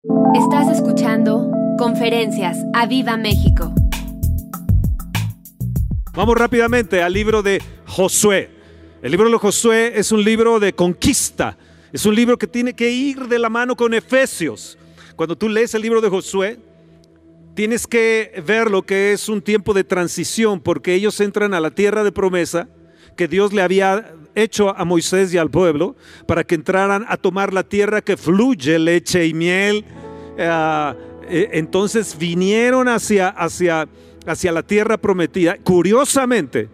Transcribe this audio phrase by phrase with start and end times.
[0.00, 3.74] Estás escuchando Conferencias a Viva México.
[6.14, 8.48] Vamos rápidamente al libro de Josué.
[9.02, 11.58] El libro de Josué es un libro de conquista.
[11.92, 14.78] Es un libro que tiene que ir de la mano con Efesios.
[15.16, 16.60] Cuando tú lees el libro de Josué,
[17.54, 21.72] tienes que ver lo que es un tiempo de transición, porque ellos entran a la
[21.72, 22.68] tierra de promesa
[23.16, 25.96] que Dios le había hecho a Moisés y al pueblo
[26.26, 29.84] para que entraran a tomar la tierra que fluye leche y miel.
[30.36, 30.94] Eh,
[31.28, 33.88] eh, entonces vinieron hacia, hacia,
[34.26, 35.56] hacia la tierra prometida.
[35.62, 36.68] Curiosamente,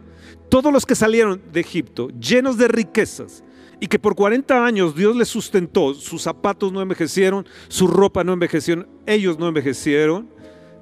[0.49, 3.43] todos los que salieron de Egipto llenos de riquezas
[3.81, 8.33] y que por 40 años Dios les sustentó, sus zapatos no envejecieron, su ropa no
[8.33, 10.29] envejecieron, ellos no envejecieron,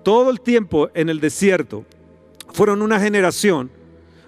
[0.03, 1.85] todo el tiempo en el desierto
[2.53, 3.71] fueron una generación,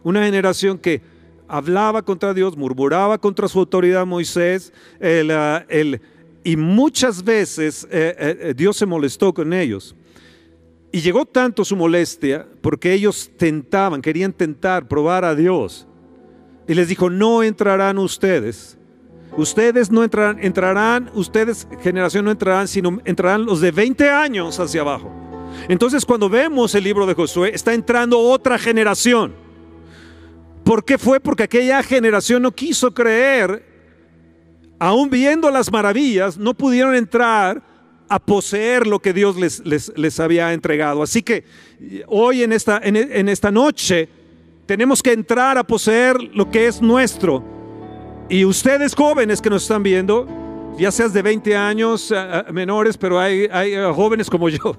[0.03, 1.03] una generación que
[1.49, 4.73] hablaba contra Dios, murmuraba contra su autoridad Moisés,
[5.31, 5.65] ah,
[6.45, 9.97] y muchas veces eh, eh, Dios se molestó con ellos.
[10.93, 15.89] Y llegó tanto su molestia porque ellos tentaban, querían tentar, probar a Dios.
[16.69, 18.79] Y les dijo, no entrarán ustedes.
[19.37, 24.83] Ustedes no entrarán, entrarán, ustedes, generación no entrarán, sino entrarán los de 20 años hacia
[24.83, 25.13] abajo.
[25.69, 29.44] Entonces cuando vemos el libro de Josué, está entrando otra generación.
[30.65, 31.21] ¿Por qué fue?
[31.21, 33.65] Porque aquella generación no quiso creer,
[34.79, 37.63] aún viendo las maravillas, no pudieron entrar
[38.09, 41.03] a poseer lo que Dios les, les, había entregado.
[41.03, 41.45] Así que
[42.07, 44.09] hoy en esta, en esta noche
[44.67, 47.45] tenemos que entrar a poseer lo que es nuestro.
[48.29, 50.27] Y ustedes jóvenes que nos están viendo,
[50.79, 52.13] ya seas de 20 años
[52.53, 54.77] menores, pero hay, hay jóvenes como yo,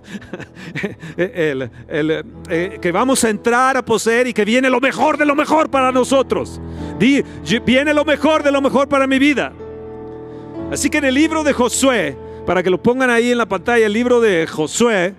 [1.18, 5.70] eh, que vamos a entrar a poseer y que viene lo mejor de lo mejor
[5.70, 6.60] para nosotros.
[7.66, 9.54] viene lo mejor de lo mejor para mi vida.
[10.72, 13.86] Así que en el libro de Josué, para que lo pongan ahí en la pantalla,
[13.86, 15.16] el libro de Josué,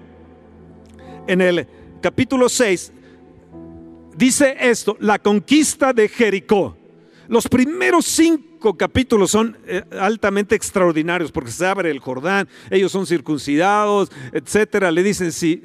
[1.26, 1.66] en el
[2.00, 2.92] capítulo 6,
[4.16, 6.76] dice esto, la conquista de Jericó.
[7.28, 13.06] Los primeros cinco capítulos son eh, altamente extraordinarios porque se abre el Jordán, ellos son
[13.06, 14.90] circuncidados, etcétera.
[14.90, 15.62] Le dicen si,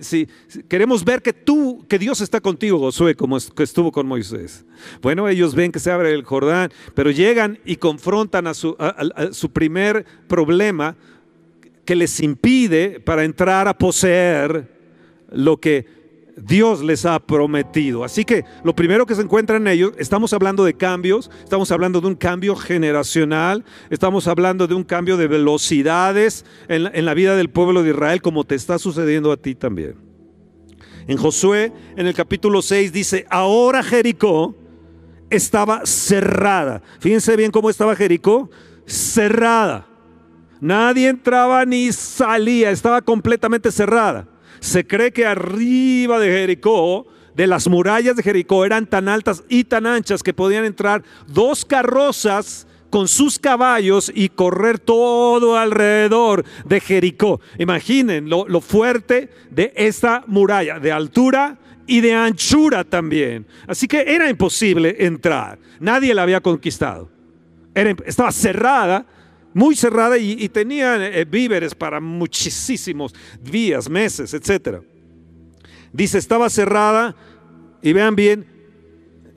[0.67, 4.65] queremos ver que tú, que Dios está contigo, Josué, como estuvo con Moisés.
[5.01, 10.05] Bueno, ellos ven que se abre el Jordán, pero llegan y confrontan a su primer
[10.27, 10.95] problema
[11.85, 14.69] que les impide para entrar a poseer
[15.31, 16.00] lo que
[16.43, 18.03] Dios les ha prometido.
[18.03, 22.01] Así que lo primero que se encuentra en ellos, estamos hablando de cambios, estamos hablando
[22.01, 27.49] de un cambio generacional, estamos hablando de un cambio de velocidades en la, vida del
[27.49, 29.95] pueblo de Israel, como te está sucediendo a ti también.
[31.07, 34.55] En Josué, en el capítulo 6, dice, ahora Jericó
[35.29, 36.81] estaba cerrada.
[36.99, 38.49] Fíjense bien cómo estaba Jericó,
[38.85, 39.87] cerrada.
[40.59, 44.27] Nadie entraba ni salía, estaba completamente cerrada.
[44.61, 49.63] Se cree que arriba de Jericó, de las murallas de Jericó, eran tan altas y
[49.63, 56.79] tan anchas que podían entrar dos carrozas con sus caballos y correr todo alrededor de
[56.79, 57.41] Jericó.
[57.57, 61.57] Imaginen lo, fuerte de esta muralla, de altura
[61.87, 63.47] y de anchura también.
[63.65, 65.57] Así que era imposible entrar.
[65.79, 67.09] Nadie la había conquistado.
[68.05, 69.07] estaba cerrada
[69.53, 74.79] muy cerrada y, tenían eh, víveres para muchísimos días, meses, etc.
[75.91, 77.15] Dice, estaba cerrada
[77.81, 78.45] y vean bien,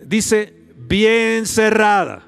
[0.05, 2.23] dice, bien cerrada.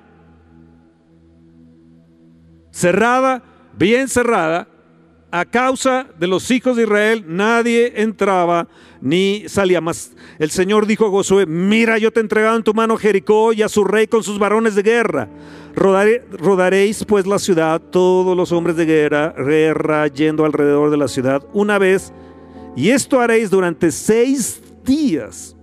[2.72, 3.42] Cerrada,
[3.76, 4.68] bien cerrada,
[5.30, 8.68] a causa de los hijos de Israel, nadie entraba
[9.00, 10.12] ni salía más.
[10.38, 13.62] El Señor dijo a Josué, mira, yo te he entregado en tu mano Jericó y
[13.62, 15.28] a su rey con sus varones de guerra.
[15.76, 21.46] Rodaréis pues la ciudad, todos los hombres de guerra, guerra yendo alrededor de la ciudad
[21.52, 22.12] una vez,
[22.74, 25.54] y esto haréis durante seis días.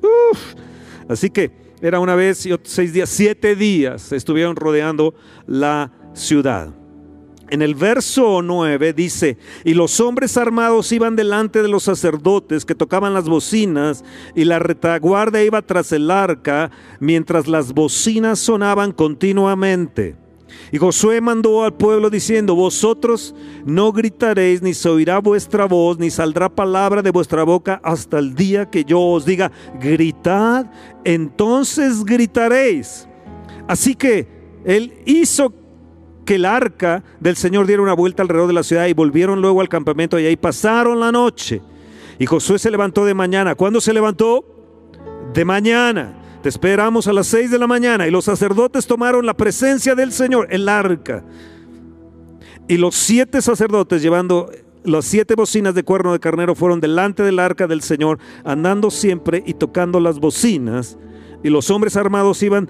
[1.10, 5.16] Así que era una vez y seis días, siete días estuvieron rodeando
[5.48, 6.83] la ciudad.
[7.54, 12.74] En el verso 9 dice, y los hombres armados iban delante de los sacerdotes que
[12.74, 14.04] tocaban las bocinas,
[14.34, 20.16] y la retaguardia iba tras el arca, mientras las bocinas sonaban continuamente.
[20.72, 23.36] Y Josué mandó al pueblo diciendo, vosotros
[23.68, 28.34] no gritaréis, ni se oirá vuestra voz, ni saldrá palabra de vuestra boca hasta el
[28.34, 30.72] día que yo os diga, gritad,
[31.04, 33.08] entonces gritaréis.
[33.68, 34.28] Así que
[34.66, 35.54] él hizo
[36.26, 39.62] que el arca del Señor diera una vuelta alrededor de la ciudad y volvieron luego
[39.62, 41.62] al campamento y ahí pasaron la noche.
[42.20, 43.56] Y Josué se levantó de mañana.
[43.56, 44.46] ¿Cuándo se levantó?
[45.34, 46.14] De mañana.
[46.42, 48.08] Te esperamos a las seis de la mañana.
[48.08, 51.24] Y los sacerdotes tomaron la presencia del Señor, el arca.
[52.68, 54.50] Y los siete sacerdotes llevando
[54.84, 59.42] las siete bocinas de cuerno de carnero fueron delante del arca del Señor, andando siempre
[59.46, 60.98] y tocando las bocinas.
[61.44, 62.70] Y los hombres armados iban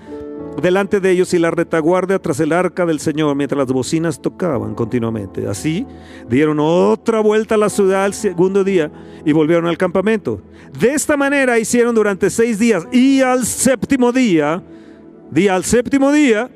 [0.61, 4.75] delante de ellos y la retaguardia tras el arca del Señor, mientras las bocinas tocaban
[4.75, 5.47] continuamente.
[5.47, 5.85] Así
[6.29, 8.91] dieron otra vuelta a la ciudad al segundo día
[9.25, 10.41] y volvieron al campamento.
[10.79, 14.63] De esta manera hicieron durante seis días y al séptimo día,
[15.31, 16.49] día al séptimo día,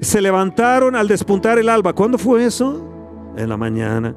[0.00, 1.92] se levantaron al despuntar el alba.
[1.92, 2.90] ¿Cuándo fue eso?
[3.36, 4.14] En la mañana.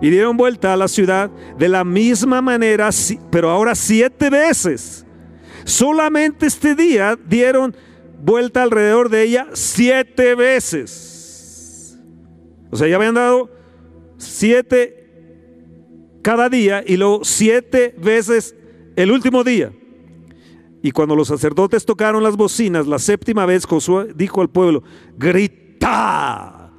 [0.00, 2.90] Y dieron vuelta a la ciudad de la misma manera,
[3.30, 5.04] pero ahora siete veces.
[5.64, 7.76] Solamente este día dieron
[8.22, 11.98] vuelta alrededor de ella siete veces.
[12.70, 13.50] O sea, ya habían dado
[14.16, 15.02] siete
[16.22, 18.54] cada día y luego siete veces
[18.96, 19.72] el último día.
[20.82, 24.82] Y cuando los sacerdotes tocaron las bocinas, la séptima vez Josué dijo al pueblo,
[25.16, 26.72] grita.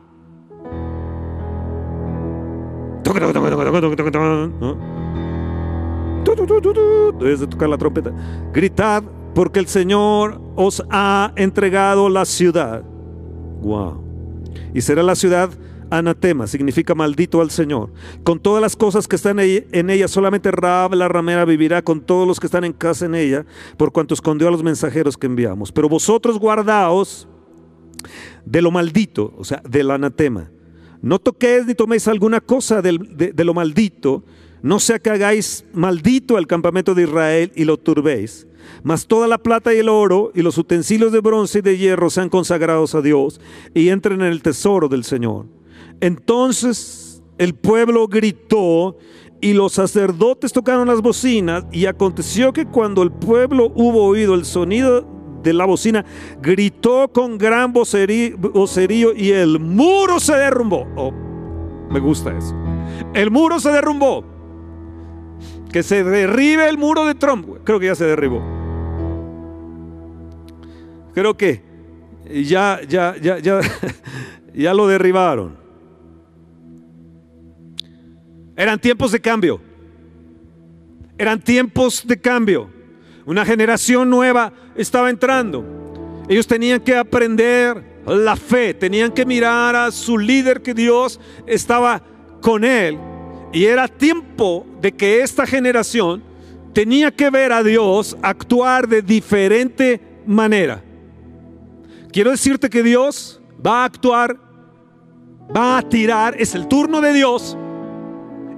[7.20, 8.12] Debes de tocar la trompeta.
[8.54, 9.04] Gritad
[9.34, 12.84] porque el Señor os ha entregado la ciudad.
[13.62, 14.04] Wow.
[14.74, 15.50] Y será la ciudad
[15.90, 17.92] anatema, significa maldito al Señor.
[18.24, 22.28] Con todas las cosas que están en ella, solamente Raab la ramera vivirá con todos
[22.28, 23.46] los que están en casa en ella,
[23.78, 25.72] por cuanto escondió a los mensajeros que enviamos.
[25.72, 27.28] Pero vosotros guardaos
[28.46, 30.50] de lo maldito, o sea, del anatema.
[31.02, 34.24] No toquéis ni toméis alguna cosa de, de lo maldito,
[34.64, 38.48] no sea que hagáis maldito el campamento de Israel y lo turbéis.
[38.82, 42.10] Mas toda la plata y el oro y los utensilios de bronce y de hierro
[42.10, 43.42] sean consagrados a Dios
[43.74, 45.48] y entren en el tesoro del Señor.
[46.00, 48.98] Entonces el pueblo gritó
[49.42, 54.46] y los sacerdotes tocaron las bocinas y aconteció que cuando el pueblo hubo oído el
[54.46, 55.06] sonido
[55.44, 56.06] de la bocina,
[56.42, 60.88] gritó con gran vocerío, y el muro se derrumbó.
[60.96, 61.12] Oh,
[61.92, 62.56] me gusta eso.
[63.14, 64.33] El muro se derrumbó.
[65.74, 67.48] Que se derribe el muro de Trump.
[67.64, 68.42] Creo que ya se derribó.
[71.14, 71.62] Creo que
[72.30, 73.60] ya, ya, ya, ya,
[74.54, 75.58] ya lo derribaron.
[78.56, 79.60] Eran tiempos de cambio.
[81.18, 82.70] Eran tiempos de cambio.
[83.26, 85.66] Una generación nueva estaba entrando.
[86.30, 92.04] Ellos tenían que aprender la fe, tenían que mirar a su líder que Dios estaba
[92.42, 93.00] con él.
[93.54, 96.24] Y era tiempo de que esta generación
[96.74, 100.84] tenía que ver a Dios actuar de diferente manera.
[102.12, 104.38] Quiero decirte que Dios va a actuar,
[105.56, 107.56] va a tirar, es el turno de Dios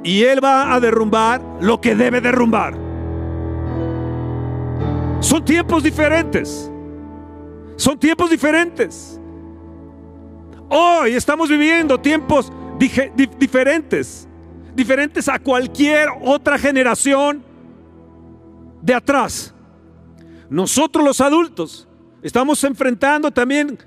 [0.03, 2.77] y Él va a derrumbar lo que debe derrumbar.
[5.19, 6.71] Son tiempos diferentes.
[7.75, 9.19] Son tiempos diferentes.
[10.69, 12.51] Hoy estamos viviendo tiempos
[13.38, 14.27] diferentes.
[14.75, 17.44] Diferentes a cualquier otra generación
[18.81, 19.54] de atrás.
[20.50, 21.88] Nosotros los adultos
[22.22, 23.77] estamos enfrentando también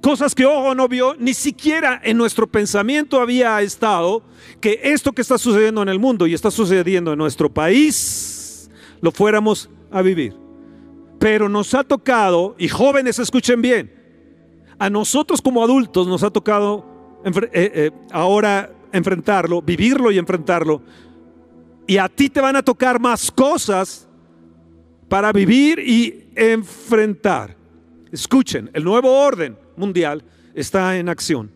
[0.00, 4.22] Cosas que ojo no vio, ni siquiera en nuestro pensamiento había estado
[4.58, 8.70] que esto que está sucediendo en el mundo y está sucediendo en nuestro país,
[9.02, 10.34] lo fuéramos a vivir.
[11.18, 13.92] Pero nos ha tocado, y jóvenes escuchen bien,
[14.78, 16.86] a nosotros como adultos nos ha tocado
[17.22, 20.82] eh, eh, ahora enfrentarlo, vivirlo y enfrentarlo.
[21.86, 24.08] Y a ti te van a tocar más cosas
[25.08, 27.56] para vivir y enfrentar.
[28.12, 30.22] Escuchen, el nuevo orden mundial
[30.54, 31.50] está en acción.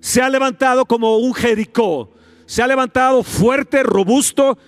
[0.00, 2.12] Se ha levantado como un Jericó.
[2.46, 4.58] Se ha levantado fuerte, robusto,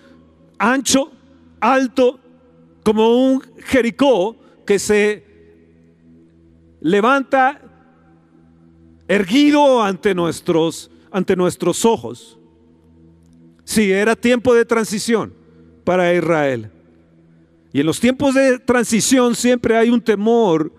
[0.59, 1.13] ancho,
[1.61, 2.19] alto,
[2.83, 5.27] como un Jericó que se
[6.81, 7.61] levanta
[9.09, 12.39] erguido ante nuestros, ante nuestros ojos.
[13.65, 15.33] Sí, era tiempo de transición
[15.83, 16.71] para Israel.
[17.73, 20.71] Y en los tiempos de transición siempre hay un temor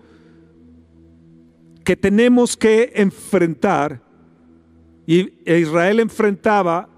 [1.84, 4.00] que tenemos que enfrentar.
[5.08, 6.88] Y Israel enfrentaba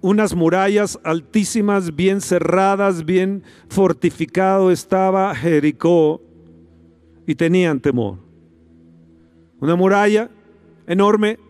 [0.00, 6.22] unas murallas altísimas, bien cerradas, bien fortificado estaba Jericó
[7.26, 8.20] y tenían temor.
[9.58, 10.30] Una muralla
[10.86, 11.40] enorme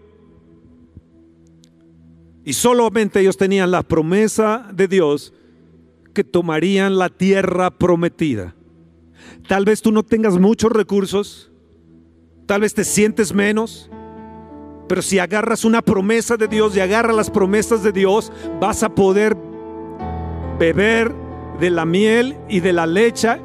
[2.44, 5.32] y solamente ellos tenían la promesa de Dios
[6.12, 8.54] que tomarían la tierra prometida.
[9.48, 11.50] Tal vez tú no tengas muchos recursos,
[12.46, 13.90] Tal vez te sientes menos,
[14.86, 18.94] pero si agarras una promesa de Dios y agarras las promesas de Dios, vas a
[18.94, 19.34] poder
[20.58, 21.14] beber
[21.58, 23.38] de la miel y de la leche,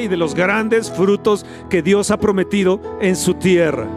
[0.00, 3.88] y de los grandes frutos que Dios ha prometido en su tierra.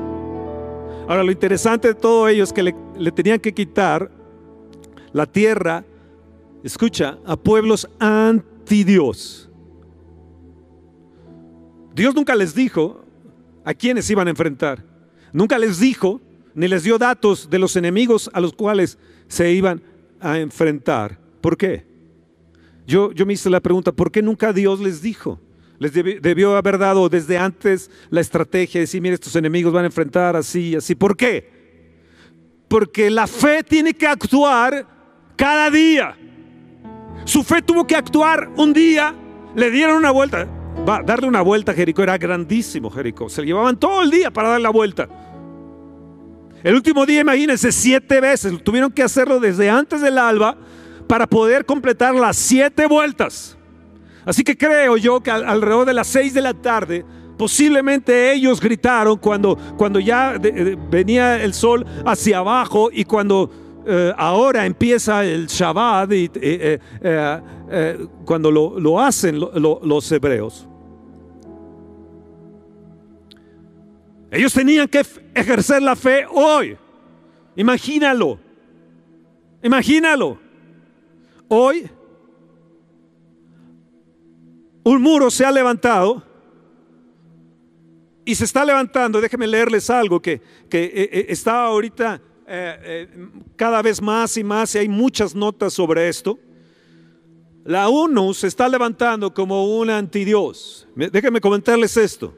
[1.08, 4.10] Ahora, lo interesante de todo ello es que le tenían que quitar
[5.13, 5.86] la tierra,
[6.63, 9.50] escucha, a pueblos anti Dios.
[11.94, 13.04] Dios nunca les dijo
[13.66, 14.84] a quiénes iban a enfrentar.
[15.34, 16.22] Nunca les dijo
[16.56, 18.98] ni les dio datos de los enemigos a los cuales
[19.28, 19.82] se iban
[20.20, 21.20] a enfrentar.
[21.42, 21.86] ¿Por qué?
[22.88, 25.39] Yo, yo me hice la pregunta, ¿por qué nunca Dios les dijo?
[25.78, 29.88] Les debió, haber dado desde antes la estrategia de decir, mire, estos enemigos van a
[29.88, 30.94] enfrentar así, así.
[30.94, 31.50] ¿Por qué?
[32.68, 34.99] Porque la fe tiene que actuar
[35.39, 36.17] cada día.
[37.24, 39.15] Su fe tuvo que actuar un día,
[39.55, 40.46] le dieron una vuelta.
[40.88, 43.29] Va, darle una vuelta a Jericó era grandísimo, Jericó.
[43.29, 45.08] Se llevaban todo el día para dar la vuelta.
[46.62, 48.62] El último día, imagínense, siete veces.
[48.62, 50.58] Tuvieron que hacerlo desde antes del alba
[51.08, 53.58] para poder completar las siete vueltas.
[54.25, 57.05] Así que creo yo que alrededor de las seis de la tarde,
[57.38, 60.36] posiblemente ellos gritaron cuando, cuando ya
[60.91, 68.51] venía el sol hacia abajo y cuando eh, ahora empieza el Shabbat eh, eh, cuando
[68.51, 70.67] lo, hacen los hebreos.
[74.31, 76.77] Ellos tenían que ejercer la fe hoy.
[77.55, 78.39] Imagínalo.
[79.63, 80.38] Imagínalo.
[81.48, 81.89] Hoy
[84.83, 86.24] un muro se ha levantado
[88.24, 89.19] y se está levantando.
[89.19, 92.21] Déjenme leerles algo que, que está ahorita
[92.51, 93.08] eh,
[93.56, 96.39] cada vez más y más y hay muchas notas sobre esto.
[97.65, 100.88] La ONU se está levantando como un antidios.
[100.96, 102.34] Déjenme comentarles esto.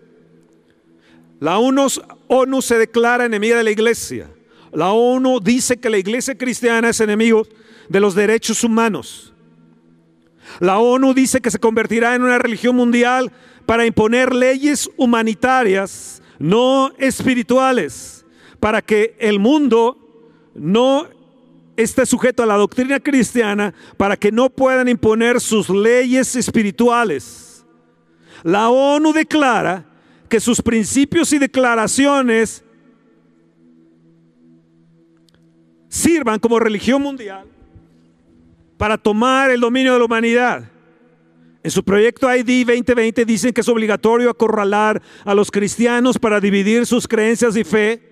[1.39, 1.88] La ONU,
[2.27, 4.30] ONU se declara enemiga de la iglesia.
[4.74, 7.48] La ONU dice que la iglesia cristiana es enemigo
[7.88, 9.34] de los derechos humanos.
[10.60, 13.32] La ONU dice que se convertirá en una religión mundial
[13.65, 18.25] para imponer leyes humanitarias, no espirituales,
[18.60, 20.00] para que el mundo
[20.53, 21.08] no
[21.77, 27.65] esté sujeto a la doctrina cristiana, para que no puedan imponer sus leyes espirituales.
[28.43, 29.86] La ONU declara
[30.29, 32.63] que sus principios y declaraciones
[35.89, 37.46] sirvan como religión mundial
[38.77, 40.72] para tomar el dominio de la humanidad.
[41.63, 46.88] En su proyecto ID 2020 dicen que es obligatorio acorralar a los cristianos para dividir
[46.88, 48.11] sus creencias y fe.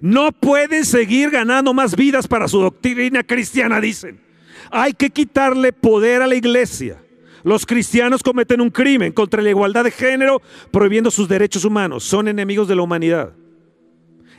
[0.00, 4.20] No pueden seguir ganando más vidas para su doctrina cristiana, dicen.
[4.70, 7.02] Hay que quitarle poder a la iglesia.
[7.44, 12.02] Los cristianos cometen un crimen contra la igualdad de género prohibiendo sus derechos humanos.
[12.02, 13.34] Son enemigos de la humanidad.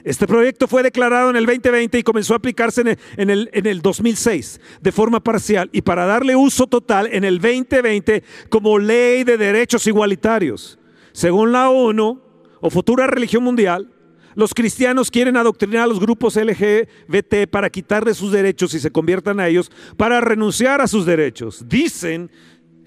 [0.04, 3.82] Este proyecto fue declarado en el 2020 y comenzó a aplicarse en el, en el,
[3.82, 9.38] 2006 de forma parcial y para darle uso total en el 2020 como ley de
[9.38, 10.80] derechos igualitarios.
[11.12, 12.22] Según la ONU
[12.62, 13.92] o futura religión mundial,
[14.38, 19.40] los cristianos quieren adoctrinar a los grupos LGBT para quitarle sus derechos y se conviertan
[19.40, 21.68] a ellos para renunciar a sus derechos.
[21.68, 22.30] Dicen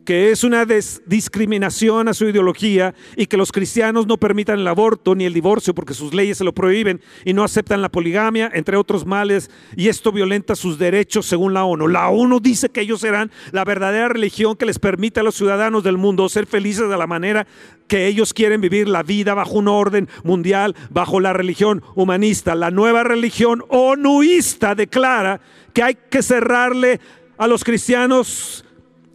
[0.04, 0.66] que es una
[1.07, 5.75] discriminación a su ideología y que los cristianos no permitan el aborto ni el divorcio
[5.75, 9.88] porque sus leyes se lo prohíben y no aceptan la poligamia, entre otros males, y
[9.88, 11.88] esto violenta sus derechos según la ONU.
[11.88, 15.85] La ONU dice que ellos serán la verdadera religión que les permite a los ciudadanos
[15.85, 17.47] del mundo ser felices de la manera
[17.87, 22.54] que ellos quieren vivir la vida bajo un orden mundial, bajo la religión humanista.
[22.54, 25.40] La nueva religión onuista declara
[25.73, 27.00] que hay que cerrarle
[27.37, 28.64] a los cristianos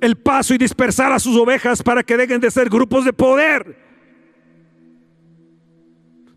[0.01, 3.77] el paso y dispersar a sus ovejas para que dejen de ser grupos de poder.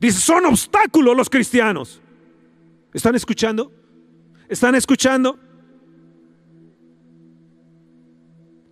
[0.01, 2.01] Dice, son obstáculos los cristianos.
[2.95, 3.73] ¿Están escuchando?
[4.49, 5.39] ¿Están escuchando?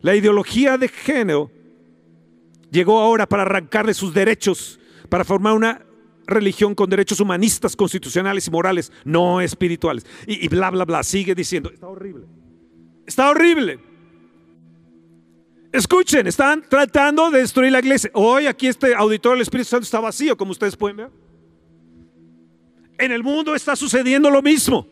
[0.00, 1.50] La ideología de género
[2.70, 4.78] llegó ahora para arrancarle sus derechos,
[5.08, 5.82] para formar una
[6.26, 10.06] religión con derechos humanistas, constitucionales y morales, no espirituales.
[10.26, 11.02] Y, y bla, bla, bla.
[11.02, 12.26] Sigue diciendo, está horrible.
[13.04, 13.80] Está horrible.
[15.76, 18.10] Escuchen, están tratando de destruir la iglesia.
[18.14, 21.10] Hoy aquí este auditorio del Espíritu Santo está vacío, como ustedes pueden ver.
[22.96, 24.88] En el mundo está sucediendo lo mismo.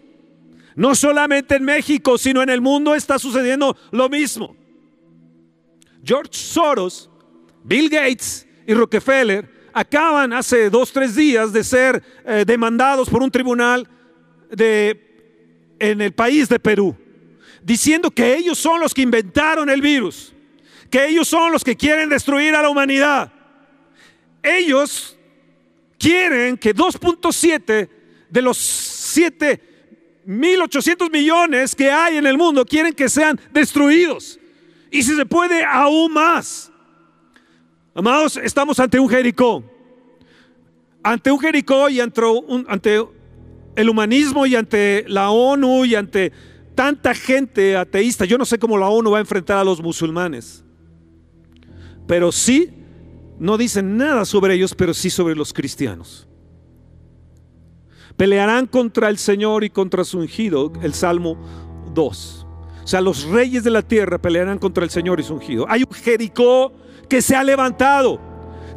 [0.76, 4.54] No solamente en México, sino en el mundo está sucediendo lo mismo.
[6.04, 7.08] George Soros,
[7.62, 13.30] Bill Gates y Rockefeller acaban hace dos, tres días de ser eh, demandados por un
[13.30, 13.88] tribunal
[14.50, 16.94] de, en el país de Perú,
[17.62, 20.33] diciendo que ellos son los que inventaron el virus
[20.94, 23.32] que ellos son los que quieren destruir a la humanidad.
[24.40, 25.18] Ellos
[25.98, 27.88] quieren que 2.7
[28.30, 28.56] de los
[29.18, 34.38] 7.800 millones que hay en el mundo quieren que sean destruidos.
[34.88, 36.70] Y si se puede, aún más.
[37.92, 39.64] Amados, estamos ante un Jericó.
[41.02, 42.22] Ante un Jericó y ante,
[42.68, 43.04] ante
[43.74, 46.30] el humanismo y ante la ONU y ante
[46.76, 48.26] tanta gente ateísta.
[48.26, 50.64] Yo no sé cómo la ONU va a enfrentar a los musulmanes.
[52.06, 52.70] Pero sí,
[53.38, 56.28] no dicen nada sobre ellos, pero sí sobre los cristianos.
[58.16, 61.36] Pelearán contra el Señor y contra su ungido, el Salmo
[61.94, 62.46] 2.
[62.84, 65.66] O sea, los reyes de la tierra pelearán contra el Señor y su ungido.
[65.68, 66.72] Hay un Jericó
[67.08, 68.20] que se ha levantado.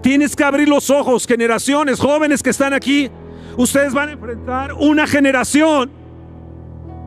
[0.01, 3.12] Tienes que abrir los ojos, generaciones, jóvenes que están aquí.
[3.57, 5.91] Ustedes van a enfrentar una generación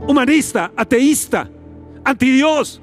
[0.06, 1.48] humanista, ateísta,
[2.04, 2.80] anti Dios.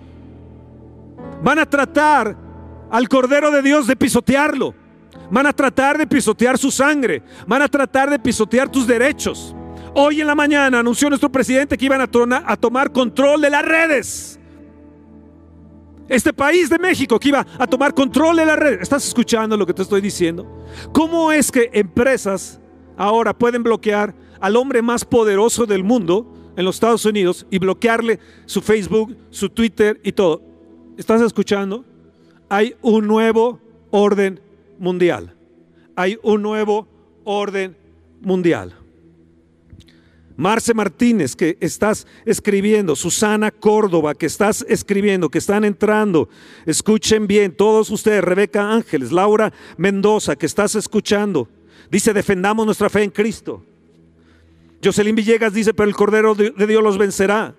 [1.43, 2.46] Van a tratar
[2.89, 4.73] al Cordero de Dios de pisotearlo.
[5.29, 7.21] Van a tratar de pisotear su sangre.
[7.45, 9.55] Van a tratar de pisotear tus derechos.
[9.93, 12.09] Hoy en la mañana anunció nuestro presidente que iban a,
[12.45, 14.39] a tomar control de las redes.
[16.07, 18.79] Este país de México que iba a tomar control de las redes.
[18.81, 20.47] ¿Estás escuchando lo que te estoy diciendo?
[20.93, 22.61] ¿Cómo es que empresas
[22.95, 28.19] ahora pueden bloquear al hombre más poderoso del mundo en los Estados Unidos y bloquearle
[28.45, 30.41] su Facebook, su Twitter y todo?
[30.95, 31.83] ¿Estás escuchando?
[32.49, 33.59] Hay un nuevo
[33.91, 34.39] orden
[34.79, 35.35] mundial.
[35.95, 36.87] Hay un nuevo
[37.23, 37.75] orden
[38.21, 38.75] mundial.
[40.37, 46.29] Marce Martínez, que estás escribiendo, Susana Córdoba, que estás escribiendo, que están entrando,
[46.67, 51.49] escuchen bien, todos ustedes, Rebeca Ángeles, Laura Mendoza, que estás escuchando,
[51.89, 53.65] dice, defendamos nuestra fe en Cristo.
[54.83, 57.55] Jocelyn Villegas dice, pero el Cordero de Dios los vencerá.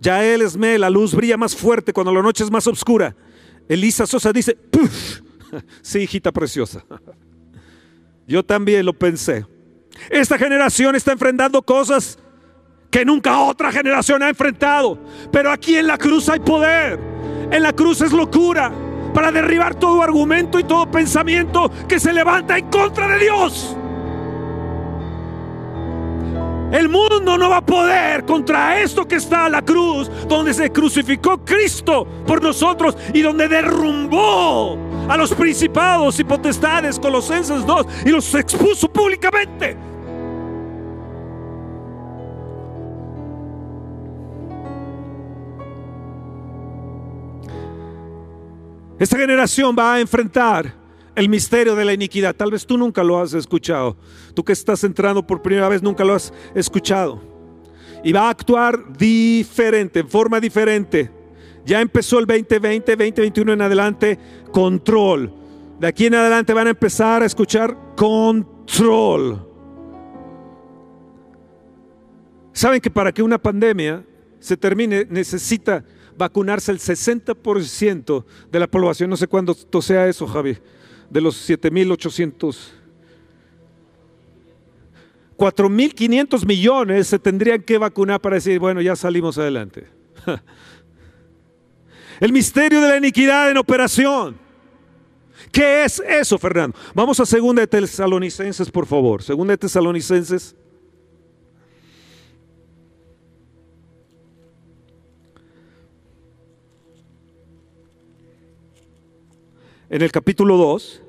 [0.00, 3.14] Ya Él es me, la luz brilla más fuerte cuando la noche es más oscura.
[3.68, 5.20] Elisa Sosa dice, ¡Puf!
[5.82, 6.84] Sí, hijita preciosa.
[8.26, 9.46] Yo también lo pensé.
[10.10, 12.18] Esta generación está enfrentando cosas
[12.90, 14.98] que nunca otra generación ha enfrentado.
[15.30, 16.98] Pero aquí en la cruz hay poder.
[17.50, 18.72] En la cruz es locura
[19.12, 23.76] para derribar todo argumento y todo pensamiento que se levanta en contra de Dios.
[26.72, 31.44] El mundo no va a poder contra esto que está la cruz, donde se crucificó
[31.44, 34.76] Cristo por nosotros y donde derrumbó
[35.08, 39.76] a los principados y potestades, Colosenses 2, y los expuso públicamente.
[48.98, 50.83] Esta generación va a enfrentar
[51.14, 52.34] el misterio de la iniquidad.
[52.34, 53.96] Tal vez tú nunca lo has escuchado.
[54.34, 57.22] Tú que estás entrando por primera vez nunca lo has escuchado.
[58.02, 61.10] Y va a actuar diferente, en forma diferente.
[61.64, 64.18] Ya empezó el 2020, 2021 en adelante,
[64.52, 65.32] control.
[65.80, 69.48] De aquí en adelante van a empezar a escuchar control.
[72.52, 74.04] Saben que para que una pandemia
[74.38, 75.84] se termine necesita
[76.16, 79.10] vacunarse el 60% de la población.
[79.10, 80.58] No sé cuándo sea eso, Javi
[81.10, 82.56] de los 7.800.
[85.36, 89.86] 4.500 millones se tendrían que vacunar para decir, bueno, ya salimos adelante.
[92.20, 94.36] El misterio de la iniquidad en operación.
[95.50, 96.76] ¿Qué es eso, Fernando?
[96.94, 99.22] Vamos a Segunda de Tesalonicenses, por favor.
[99.22, 100.56] Segunda de Tesalonicenses.
[109.90, 111.04] En el capítulo 2,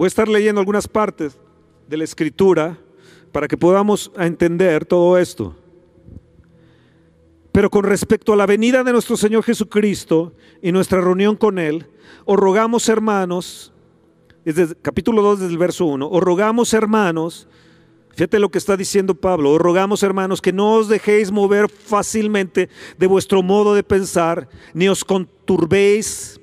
[0.00, 1.36] Voy a estar leyendo algunas partes
[1.86, 2.78] de la escritura
[3.32, 5.54] para que podamos entender todo esto.
[7.52, 11.86] Pero con respecto a la venida de nuestro Señor Jesucristo y nuestra reunión con Él,
[12.24, 13.74] os rogamos hermanos,
[14.42, 17.46] desde capítulo 2 del verso 1, os rogamos hermanos,
[18.14, 22.70] fíjate lo que está diciendo Pablo, os rogamos hermanos que no os dejéis mover fácilmente
[22.96, 26.39] de vuestro modo de pensar, ni os conturbéis,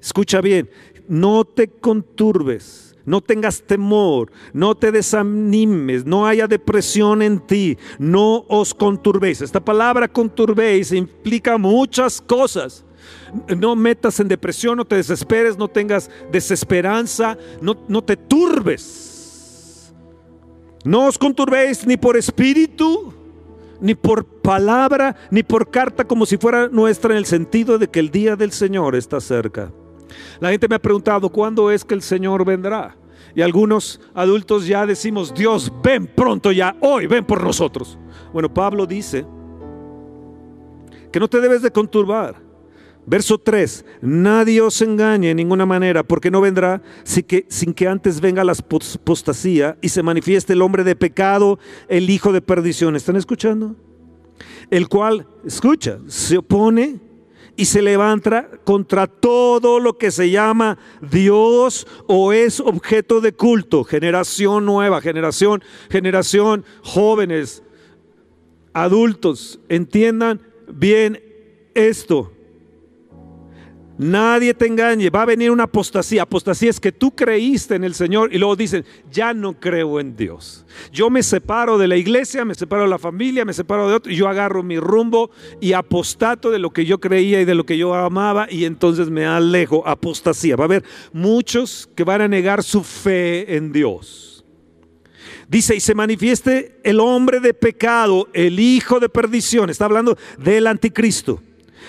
[0.00, 0.70] escucha bien,
[1.08, 8.44] no te conturbes no tengas temor, no te desanimes, no haya depresión en ti, no
[8.48, 9.40] os conturbéis.
[9.40, 12.84] Esta palabra conturbéis implica muchas cosas.
[13.56, 19.94] No metas en depresión, no te desesperes, no tengas desesperanza, no, no te turbes.
[20.84, 23.14] No os conturbéis ni por espíritu,
[23.80, 28.00] ni por palabra, ni por carta como si fuera nuestra en el sentido de que
[28.00, 29.70] el día del Señor está cerca.
[30.40, 32.96] La gente me ha preguntado, ¿cuándo es que el Señor vendrá?
[33.34, 37.98] Y algunos adultos ya decimos, Dios, ven pronto ya, hoy, ven por nosotros.
[38.32, 39.26] Bueno, Pablo dice
[41.12, 42.46] que no te debes de conturbar.
[43.08, 47.86] Verso 3, nadie os engañe en ninguna manera, porque no vendrá sin que, sin que
[47.86, 52.96] antes venga la apostasía y se manifieste el hombre de pecado, el hijo de perdición.
[52.96, 53.76] ¿Están escuchando?
[54.70, 57.00] El cual, escucha, se opone
[57.56, 63.82] y se levanta contra todo lo que se llama Dios o es objeto de culto.
[63.82, 67.62] Generación nueva, generación, generación jóvenes,
[68.74, 71.22] adultos, entiendan bien
[71.74, 72.35] esto.
[73.98, 76.22] Nadie te engañe, va a venir una apostasía.
[76.22, 80.14] Apostasía es que tú creíste en el Señor y luego dicen, ya no creo en
[80.16, 80.66] Dios.
[80.92, 84.12] Yo me separo de la iglesia, me separo de la familia, me separo de otro
[84.12, 85.30] y yo agarro mi rumbo
[85.62, 89.08] y apostato de lo que yo creía y de lo que yo amaba y entonces
[89.08, 89.86] me alejo.
[89.86, 90.56] Apostasía.
[90.56, 94.44] Va a haber muchos que van a negar su fe en Dios.
[95.48, 99.70] Dice, y se manifieste el hombre de pecado, el hijo de perdición.
[99.70, 101.40] Está hablando del anticristo,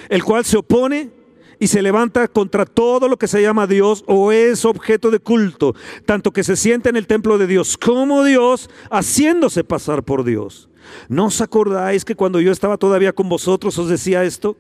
[0.08, 1.17] el cual se opone
[1.60, 5.76] y se levanta contra todo lo que se llama Dios o es objeto de culto,
[6.06, 10.70] tanto que se siente en el templo de Dios como Dios, haciéndose pasar por Dios.
[11.10, 14.58] ¿No os acordáis que cuando yo estaba todavía con vosotros os decía esto?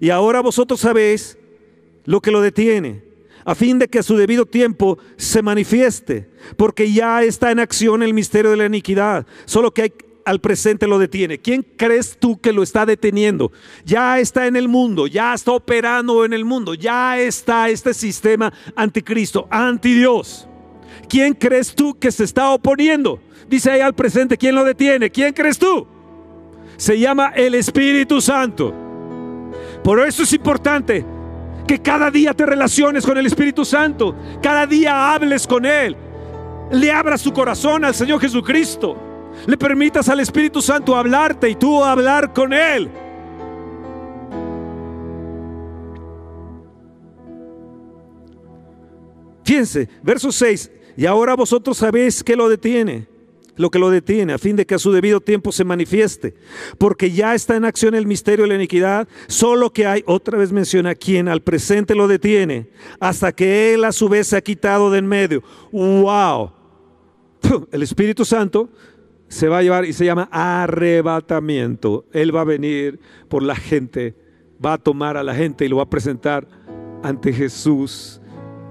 [0.00, 1.38] Y ahora vosotros sabéis
[2.04, 3.04] lo que lo detiene,
[3.44, 8.02] a fin de que a su debido tiempo se manifieste, porque ya está en acción
[8.02, 9.92] el misterio de la iniquidad, solo que hay
[10.24, 11.38] al presente lo detiene?
[11.38, 13.52] ¿Quién crees tú que lo está deteniendo?
[13.84, 18.52] Ya está en el mundo, ya está operando en el mundo, ya está este sistema
[18.74, 20.48] anticristo, anti Dios.
[21.08, 23.20] ¿Quién crees tú que se está oponiendo?
[23.48, 25.10] Dice ahí al presente, ¿quién lo detiene?
[25.10, 25.86] ¿Quién crees tú?
[26.76, 28.74] Se llama el Espíritu Santo.
[29.82, 31.04] Por eso es importante
[31.66, 35.96] que cada día te relaciones con el Espíritu Santo, cada día hables con Él,
[36.70, 39.13] le abras tu corazón al Señor Jesucristo
[39.46, 42.90] le permitas al Espíritu Santo hablarte y tú hablar con Él.
[49.44, 53.06] Fíjense, verso 6, y ahora vosotros sabéis que lo detiene,
[53.56, 56.34] lo que lo detiene, a fin de que a su debido tiempo se manifieste,
[56.78, 60.50] porque ya está en acción el misterio de la iniquidad, solo que hay, otra vez
[60.50, 64.90] menciona, quien al presente lo detiene, hasta que Él a su vez se ha quitado
[64.90, 65.42] de en medio.
[65.70, 66.52] ¡Wow!
[67.70, 68.70] El Espíritu Santo
[69.28, 72.06] se va a llevar y se llama arrebatamiento.
[72.12, 74.14] Él va a venir por la gente,
[74.64, 76.46] va a tomar a la gente y lo va a presentar
[77.02, 78.20] ante Jesús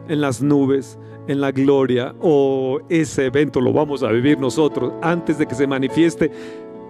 [0.08, 2.16] en las nubes, en la gloria.
[2.20, 6.32] O ese evento lo vamos a vivir nosotros antes de que se manifieste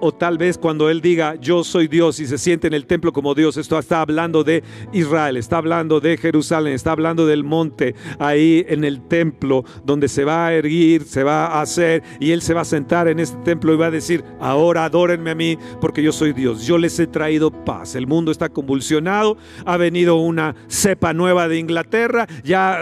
[0.03, 3.13] o tal vez cuando Él diga, yo soy Dios y se siente en el templo
[3.13, 4.61] como Dios, esto está hablando de
[4.91, 10.25] Israel, está hablando de Jerusalén, está hablando del monte ahí en el templo donde se
[10.25, 13.37] va a erguir, se va a hacer y Él se va a sentar en este
[13.45, 16.99] templo y va a decir, ahora adórenme a mí porque yo soy Dios, yo les
[16.99, 22.81] he traído paz, el mundo está convulsionado, ha venido una cepa nueva de Inglaterra, ya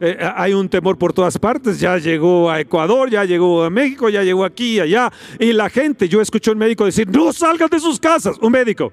[0.00, 4.08] eh, hay un temor por todas partes, ya llegó a Ecuador, ya llegó a México,
[4.08, 7.80] ya llegó aquí, allá, y la gente, yo escucho en médico decir, no salgan de
[7.80, 8.92] sus casas, un médico,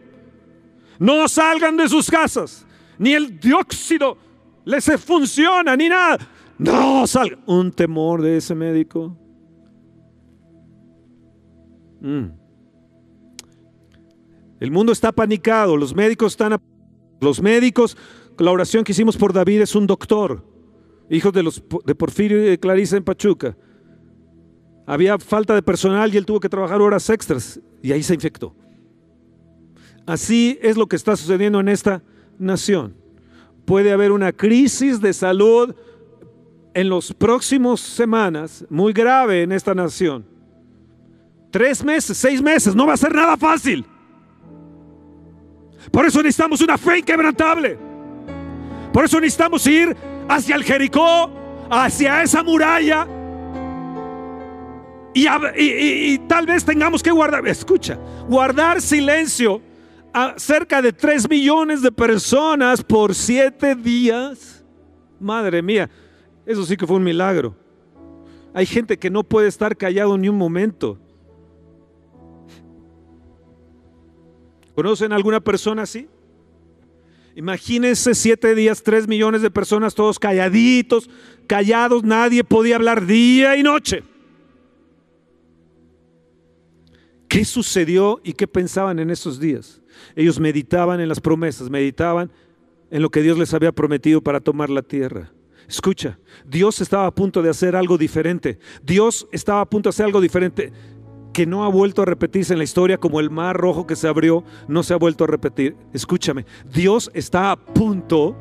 [0.98, 2.66] no salgan de sus casas,
[2.98, 4.18] ni el dióxido
[4.66, 6.18] les funciona, ni nada,
[6.58, 7.40] no salgan.
[7.46, 9.16] Un temor de ese médico.
[12.02, 12.26] Mm.
[14.60, 16.60] El mundo está panicado, los médicos están...
[17.22, 17.98] Los médicos,
[18.38, 20.46] la oración que hicimos por David es un doctor,
[21.10, 23.58] hijo de, los, de Porfirio y de Clarisa en Pachuca.
[24.90, 28.56] Había falta de personal y él tuvo que trabajar horas extras y ahí se infectó.
[30.08, 32.02] Así es lo que está sucediendo en esta
[32.40, 32.96] nación.
[33.66, 35.76] Puede haber una crisis de salud
[36.74, 40.26] en los próximos semanas muy grave en esta nación.
[41.52, 43.86] Tres meses, seis meses, no va a ser nada fácil.
[45.92, 47.78] Por eso necesitamos una fe inquebrantable.
[48.92, 49.96] Por eso necesitamos ir
[50.28, 51.30] hacia el Jericó,
[51.70, 53.08] hacia esa muralla
[55.58, 59.62] y, tal vez tengamos que guardar, escucha, guardar silencio
[60.14, 64.64] a cerca de 3 millones de personas por 7 días.
[65.20, 65.90] Madre mía,
[66.46, 67.56] eso sí que fue un milagro.
[68.54, 70.98] Hay gente que no puede estar callado ni un momento.
[74.74, 76.08] ¿Conocen alguna persona así?
[77.36, 81.10] Imagínense siete días, tres millones de personas, todos calladitos,
[81.48, 84.04] callados, nadie podía hablar día y noche.
[87.30, 89.82] ¿Qué sucedió y qué pensaban en esos días?
[90.16, 92.32] Ellos meditaban en las promesas, meditaban
[92.90, 95.32] en lo que Dios les había prometido para tomar la tierra.
[95.68, 98.58] Escucha, Dios estaba a punto de hacer algo diferente.
[98.82, 100.74] Dios estaba a punto de hacer algo diferente
[101.32, 104.08] que no ha vuelto a repetirse en la historia como el mar rojo que se
[104.08, 105.76] abrió, no se ha vuelto a repetir.
[105.94, 108.36] Escúchame, Dios está a punto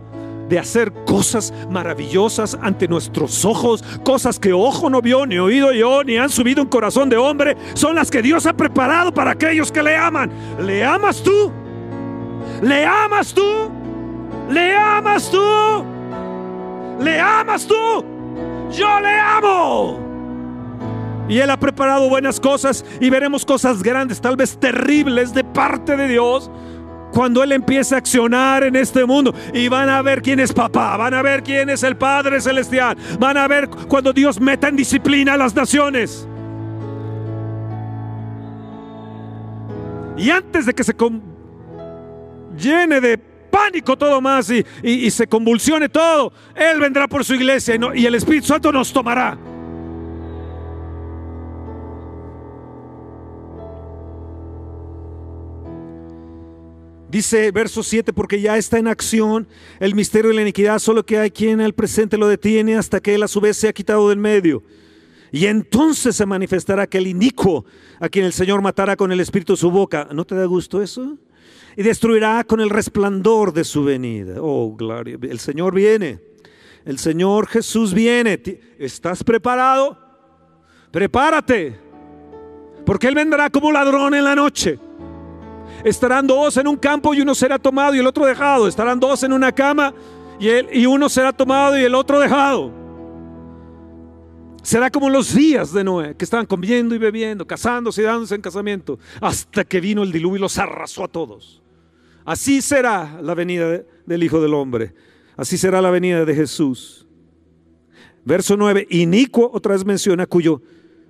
[0.49, 6.05] de hacer cosas maravillosas ante nuestros ojos, cosas que ojo no vio, ni oído yo,
[6.05, 9.71] ni han subido un corazón de hombre, son las que Dios ha preparado para aquellos
[9.71, 10.31] que le aman.
[10.61, 11.53] ¿Le amas tú?
[12.63, 13.71] ¿Le amas tú?
[14.51, 15.85] ¿Le amas tú?
[17.01, 18.05] ¿Le amas tú?
[18.71, 20.09] Yo le amo.
[21.29, 25.97] Y Él ha preparado buenas cosas y veremos cosas grandes, tal vez terribles de parte
[25.97, 26.51] de Dios.
[27.13, 30.97] Cuando Él empiece a accionar en este mundo y van a ver quién es papá,
[30.97, 34.77] van a ver quién es el Padre Celestial, van a ver cuando Dios meta en
[34.77, 36.29] disciplina a las naciones.
[40.17, 40.95] Y antes de que se
[42.57, 43.19] llene de
[43.51, 44.51] pánico todo más
[44.83, 49.39] y, se convulsione todo, Él vendrá por su iglesia y el Espíritu Santo nos tomará.
[57.09, 59.49] Dice verso 7, porque ya está en acción
[59.81, 63.15] el misterio de la iniquidad, solo que hay quien al presente lo detiene hasta que
[63.15, 64.63] él a su vez se ha quitado del medio.
[65.33, 67.65] Y entonces se manifestará aquel inicuo
[67.99, 70.09] a quien el Señor matará con el espíritu de su boca.
[70.13, 71.17] ¿No te da gusto eso?
[71.77, 74.37] Y destruirá con el resplandor de su venida.
[74.41, 75.19] Oh, gloria.
[75.23, 76.21] El Señor viene.
[76.85, 78.41] El Señor Jesús viene.
[78.79, 79.99] ¿Estás preparado?
[80.91, 81.79] Prepárate.
[82.85, 84.79] Porque Él vendrá como ladrón en la noche.
[85.85, 88.69] Estarán dos en un campo y uno será tomado y el otro dejado.
[88.69, 89.95] Estarán dos en una cama
[90.39, 90.49] y,
[90.81, 92.73] y uno será tomado y el otro dejado.
[94.63, 98.43] Será como los días de Noé, que estaban comiendo y bebiendo, casándose y dándose en
[98.43, 101.63] casamiento, hasta que vino el diluvio y los arrasó a todos.
[102.25, 104.95] Así será la venida del Hijo del Hombre.
[105.39, 107.07] Así será la venida de Jesús.
[108.25, 110.61] Verso 9, inicuo otra vez menciona cuyo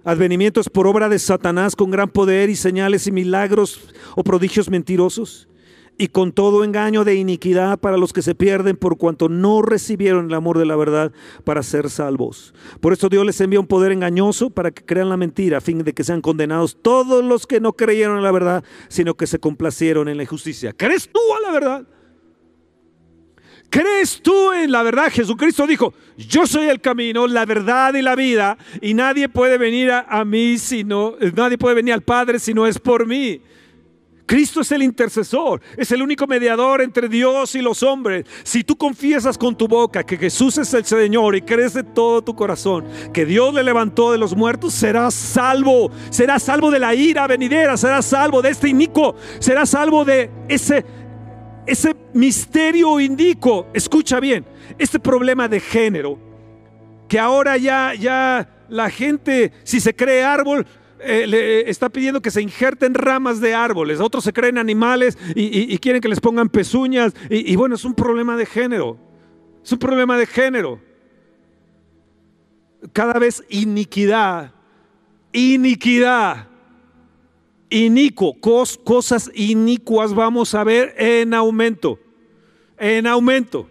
[0.04, 3.80] advenimiento es por obra de Satanás con gran poder y señales y milagros
[4.16, 5.48] o prodigios mentirosos
[5.98, 10.26] y con todo engaño de iniquidad para los que se pierden por cuanto no recibieron
[10.26, 11.12] el amor de la verdad
[11.44, 12.54] para ser salvos.
[12.80, 15.82] Por esto Dios les envía un poder engañoso para que crean la mentira, a fin
[15.82, 19.40] de que sean condenados todos los que no creyeron en la verdad, sino que se
[19.40, 20.72] complacieron en la injusticia.
[20.72, 21.86] ¿Crees tú a la verdad?
[23.70, 25.10] ¿Crees tú en la verdad?
[25.10, 29.90] Jesucristo dijo, yo soy el camino, la verdad y la vida, y nadie puede venir
[29.90, 33.42] a, mí si no, nadie puede venir al Padre si no es por mí.
[34.28, 38.26] Cristo es el intercesor, es el único mediador entre Dios y los hombres.
[38.42, 42.20] Si tú confiesas con tu boca que Jesús es el Señor y crees de todo
[42.20, 45.90] tu corazón que Dios le levantó de los muertos, serás salvo.
[46.10, 50.84] Serás salvo de la ira venidera, serás salvo de este inico, serás salvo de ese
[51.68, 54.44] ese misterio indico, escucha bien,
[54.78, 56.18] este problema de género,
[57.08, 60.66] que ahora ya, ya la gente, si se cree árbol,
[61.00, 65.76] eh, le está pidiendo que se injerten ramas de árboles, otros se creen animales y,
[65.78, 68.98] quieren que les pongan pezuñas, y, y bueno, es un problema de género,
[69.62, 70.80] es un problema de género.
[72.92, 74.52] Cada vez iniquidad,
[75.32, 76.47] iniquidad
[77.70, 81.98] inicuo, cosas inicuas vamos a ver en aumento,
[82.78, 83.68] en aumento,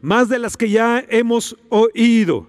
[0.00, 2.46] más de las que ya hemos oído.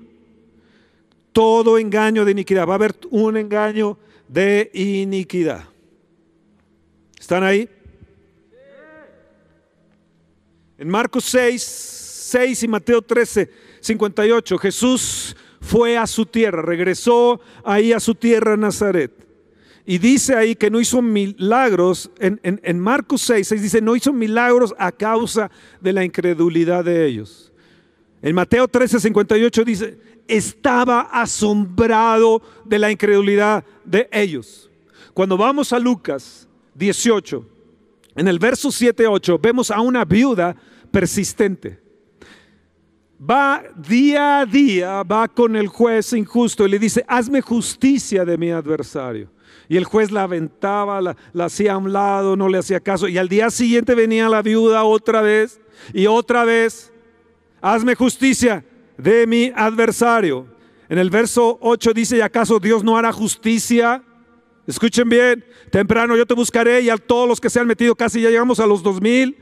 [1.31, 5.63] Todo engaño de iniquidad, va a haber un engaño de iniquidad.
[7.19, 7.69] ¿Están ahí?
[10.77, 13.49] En Marcos 6, 6 y Mateo 13,
[13.81, 19.30] 58, Jesús fue a su tierra, regresó ahí a su tierra Nazaret.
[19.85, 24.75] Y dice ahí que no hizo milagros, en, Marcos 6, 6 dice, no hizo milagros
[24.77, 27.51] a causa de la incredulidad de ellos.
[28.21, 34.69] En Mateo 13, 58 dice, estaba asombrado de la incredulidad de ellos.
[35.13, 37.45] Cuando vamos a Lucas 18,
[38.15, 40.55] en el verso 7, 8, vemos a una viuda
[40.91, 41.79] persistente.
[43.19, 48.37] Va día a día, va con el juez injusto y le dice, hazme justicia de
[48.37, 49.29] mi adversario.
[49.71, 53.07] Y el juez la aventaba, la, hacía a un lado, no le hacía caso.
[53.07, 55.61] Y al día siguiente venía la viuda otra vez
[55.93, 56.91] y otra vez.
[57.61, 58.65] Hazme justicia
[58.97, 60.45] de mi adversario.
[60.89, 64.03] En el verso 8 dice, ¿y acaso Dios no hará justicia?
[64.67, 68.19] Escuchen bien, temprano yo te buscaré y a todos los que se han metido, casi
[68.19, 69.37] ya llegamos a los 2000.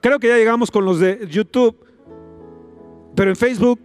[0.00, 1.76] Creo que ya llegamos con los de YouTube,
[3.14, 3.78] pero en Facebook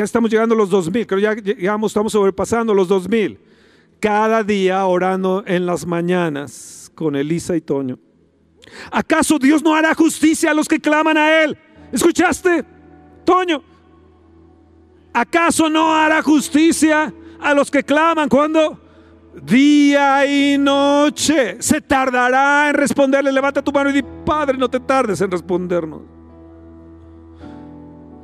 [0.00, 3.38] ya estamos llegando a los 2000, creo ya llegamos, estamos sobrepasando los 2000.
[4.00, 7.98] Cada día orando en las mañanas con Elisa y Toño.
[8.90, 11.58] ¿Acaso Dios no hará justicia a los que claman a Él?
[11.92, 12.64] ¿Escuchaste,
[13.26, 13.62] Toño?
[15.12, 18.80] ¿Acaso no hará justicia a los que claman cuando
[19.42, 23.30] día y noche se tardará en responderle?
[23.30, 26.00] Levanta tu mano y di, Padre, no te tardes en respondernos.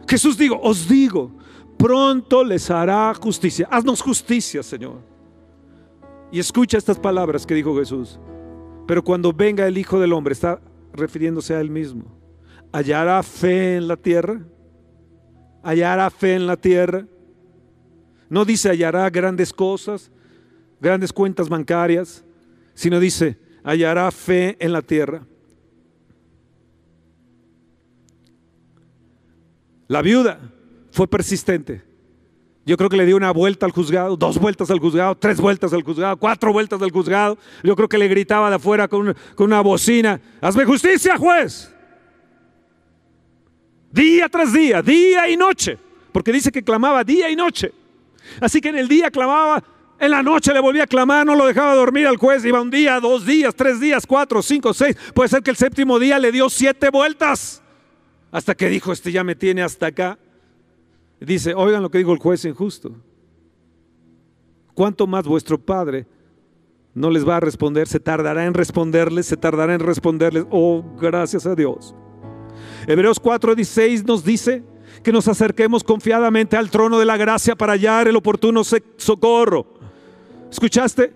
[0.09, 1.37] Jesús digo, os digo,
[1.79, 3.69] pronto les hará justicia.
[3.71, 5.01] Haznos justicia, Señor.
[6.31, 8.19] Y escucha estas palabras que dijo Jesús.
[8.87, 10.61] Pero cuando venga el Hijo del Hombre, está
[10.93, 12.05] refiriéndose a él mismo.
[12.73, 14.41] ¿Hallará fe en la tierra?
[15.63, 17.07] ¿Hallará fe en la tierra?
[18.29, 20.11] No dice hallará grandes cosas,
[20.81, 22.25] grandes cuentas bancarias,
[22.75, 25.27] sino dice hallará fe en la tierra.
[29.89, 30.53] La viuda
[30.97, 31.83] fue persistente.
[32.65, 35.75] Yo creo que le dio una vuelta al juzgado, dos vueltas al juzgado, tres vueltas
[35.75, 37.37] al juzgado, cuatro vueltas al juzgado.
[37.63, 41.71] Yo creo que le gritaba de afuera con una, con una bocina, hazme justicia, juez.
[43.93, 45.77] Día tras día, día y noche,
[46.13, 47.73] porque dice que clamaba día y noche.
[48.41, 49.63] Así que en el día clamaba,
[50.01, 52.71] en la noche le volvía a clamar, no lo dejaba dormir al juez, iba un
[52.71, 54.97] día, dos días, tres días, cuatro, cinco, seis.
[55.15, 57.63] Puede ser que el séptimo día le dio siete vueltas,
[58.33, 60.19] hasta que dijo, este ya me tiene hasta acá.
[61.21, 62.93] Dice, oigan lo que dijo el juez injusto.
[64.75, 66.07] ¿Cuánto más vuestro Padre
[66.95, 67.89] no les va a responder?
[67.89, 70.45] Se tardará en responderles, se tardará en responderles.
[70.51, 71.95] Oh, gracias a Dios.
[72.87, 74.63] Hebreos 4:16 nos dice
[75.03, 79.67] que nos acerquemos confiadamente al trono de la gracia para hallar el oportuno socorro.
[80.51, 81.15] ¿Escuchaste?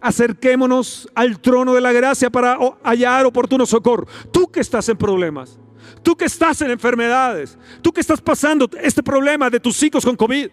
[0.00, 4.06] Acerquémonos al trono de la gracia para hallar oportuno socorro.
[4.32, 5.58] Tú que estás en problemas,
[6.02, 10.16] Tú que estás en enfermedades, tú que estás pasando este problema de tus hijos con
[10.16, 10.48] COVID,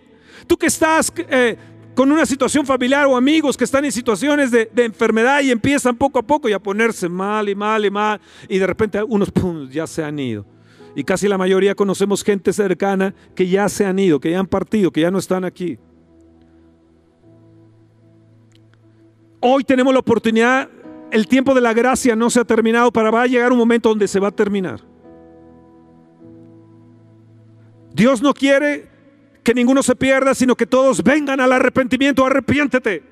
[0.47, 1.57] tú que estás eh,
[1.95, 6.19] con una situación familiar o amigos que están en situaciones de, enfermedad y empiezan poco
[6.19, 9.31] a poco y a ponerse mal y mal y mal y de repente unos
[9.71, 10.45] ya se han ido.
[10.95, 14.47] Y casi la mayoría conocemos gente cercana que ya se han ido, que ya han
[14.47, 15.77] partido, que ya no están aquí.
[19.41, 20.69] Hoy tenemos la oportunidad,
[21.11, 23.89] el tiempo de la gracia no se ha terminado, para va a llegar un momento
[23.89, 24.81] donde se va a terminar.
[27.95, 28.89] Dios no quiere
[29.41, 32.25] que ninguno se pierda, sino que todos vengan al arrepentimiento.
[32.25, 33.03] Arrepiéntete.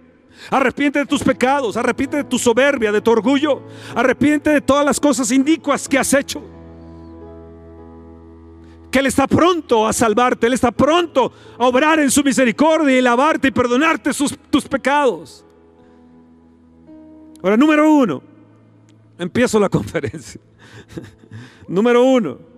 [0.50, 3.62] Arrepiente de tus pecados, arrepiente de tu soberbia, de tu orgullo,
[3.96, 6.44] arrepiente de todas las cosas indicuas que has hecho.
[8.92, 13.02] Que Él está pronto a salvarte, Él está pronto a obrar en su misericordia y
[13.02, 14.12] lavarte y perdonarte
[14.50, 15.46] tus pecados.
[17.42, 18.22] Ahora, número uno,
[19.18, 20.42] empiezo la conferencia.
[21.68, 22.53] número uno,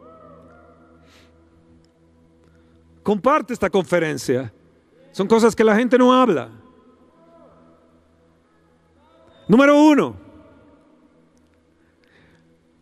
[3.06, 4.52] Comparte esta conferencia.
[5.12, 6.50] Son cosas que la gente no habla.
[9.48, 10.16] Número uno,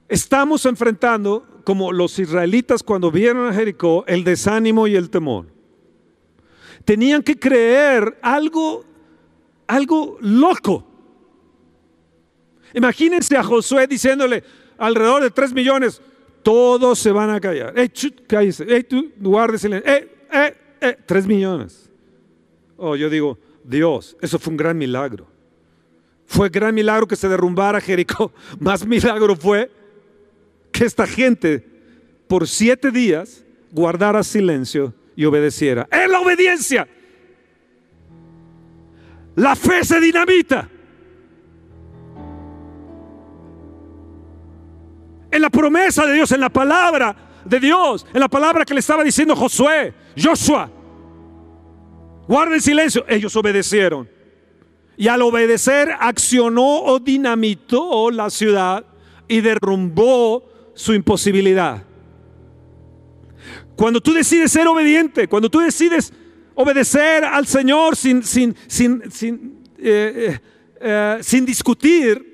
[0.07, 5.47] estamos enfrentando, como los israelitas cuando vieron a Jericó, el desánimo y el temor.
[6.85, 8.85] Tenían que creer algo,
[9.67, 10.87] algo loco.
[12.73, 14.41] Imagínense a Josué diciéndole
[14.77, 16.01] alrededor de tres millones,
[16.43, 17.73] todos se van a callar.
[17.75, 17.91] Hey,
[18.25, 18.65] cállese.
[18.69, 19.11] Hey, tú,
[19.57, 20.12] silencio.
[20.33, 21.89] Eh, eh, tres millones.
[22.75, 25.27] Oh, yo digo, Dios, eso fue un gran milagro.
[26.25, 28.33] Fue gran milagro que se derrumbara Jericó.
[28.59, 29.71] Más milagro fue
[30.71, 31.65] que esta gente
[32.27, 35.87] por siete días guardara silencio y obedeciera.
[35.91, 36.87] En la obediencia.
[39.35, 40.69] La fe se dinamita.
[45.31, 47.15] En la promesa de Dios, en la palabra
[47.45, 50.69] de Dios, en la palabra que le estaba diciendo Josué, Joshua.
[52.27, 53.05] Guarden silencio.
[53.07, 54.09] Ellos obedecieron.
[54.95, 58.85] Y al obedecer accionó o dinamitó la ciudad
[59.27, 60.43] y derrumbó
[60.75, 61.83] su imposibilidad.
[63.75, 66.13] Cuando tú decides ser obediente, cuando tú decides
[66.53, 70.39] obedecer al Señor sin, sin, sin, sin, eh, eh,
[70.79, 72.33] eh, sin discutir,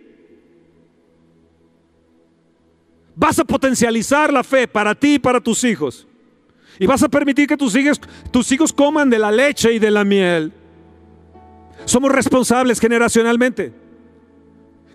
[3.19, 6.07] Vas a potencializar la fe para ti y para tus hijos.
[6.79, 7.99] Y vas a permitir que tus hijos,
[8.31, 10.53] tus hijos coman de la leche y de la miel.
[11.85, 13.73] Somos responsables generacionalmente.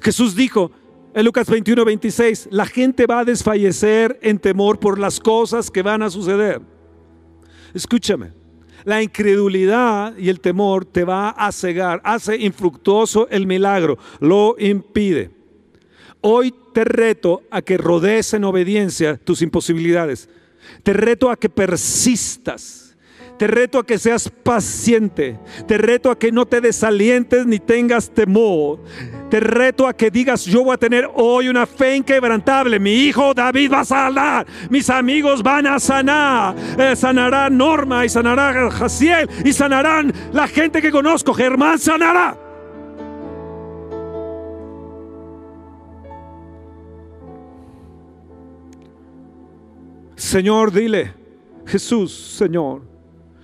[0.01, 0.71] Jesús dijo
[1.15, 5.83] en Lucas 21, 26, la gente va a desfallecer en temor por las cosas que
[5.83, 6.61] van a suceder.
[7.73, 8.33] Escúchame,
[8.85, 15.31] la incredulidad y el temor te va a cegar, hace infructuoso el milagro, lo impide.
[16.21, 20.29] Hoy te reto a que rodees en obediencia tus imposibilidades.
[20.83, 22.85] Te reto a que persistas.
[23.39, 25.39] Te reto a que seas paciente.
[25.67, 28.79] Te reto a que no te desalientes ni tengas temor.
[29.29, 32.79] Te reto a que digas, yo voy a tener hoy una fe inquebrantable.
[32.79, 34.47] Mi hijo David va a sanar.
[34.71, 36.55] Mis amigos van a sanar.
[36.79, 41.35] Eh, sanará Norma y sanará Jaciel y sanarán la gente que conozco.
[41.35, 42.44] Germán sanará.
[50.25, 51.13] Señor, dile,
[51.67, 52.81] Jesús, Señor,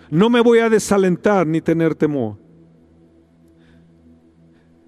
[0.09, 2.39] no me voy a desalentar ni tener temor.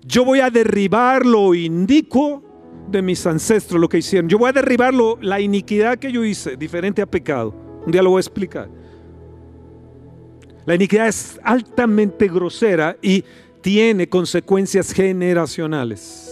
[0.01, 2.43] Yo voy a derribar lo inicuo
[2.89, 4.27] de mis ancestros, lo que hicieron.
[4.27, 7.55] Yo voy a derribar la iniquidad que yo hice, diferente a pecado.
[7.85, 8.71] Un día lo voy a explicar.
[10.65, 13.23] La iniquidad es altamente grosera y
[13.61, 16.32] tiene consecuencias generacionales.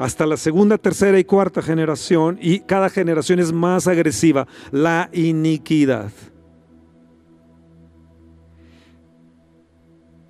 [0.00, 6.10] Hasta la segunda, tercera y cuarta generación, y cada generación es más agresiva, la iniquidad.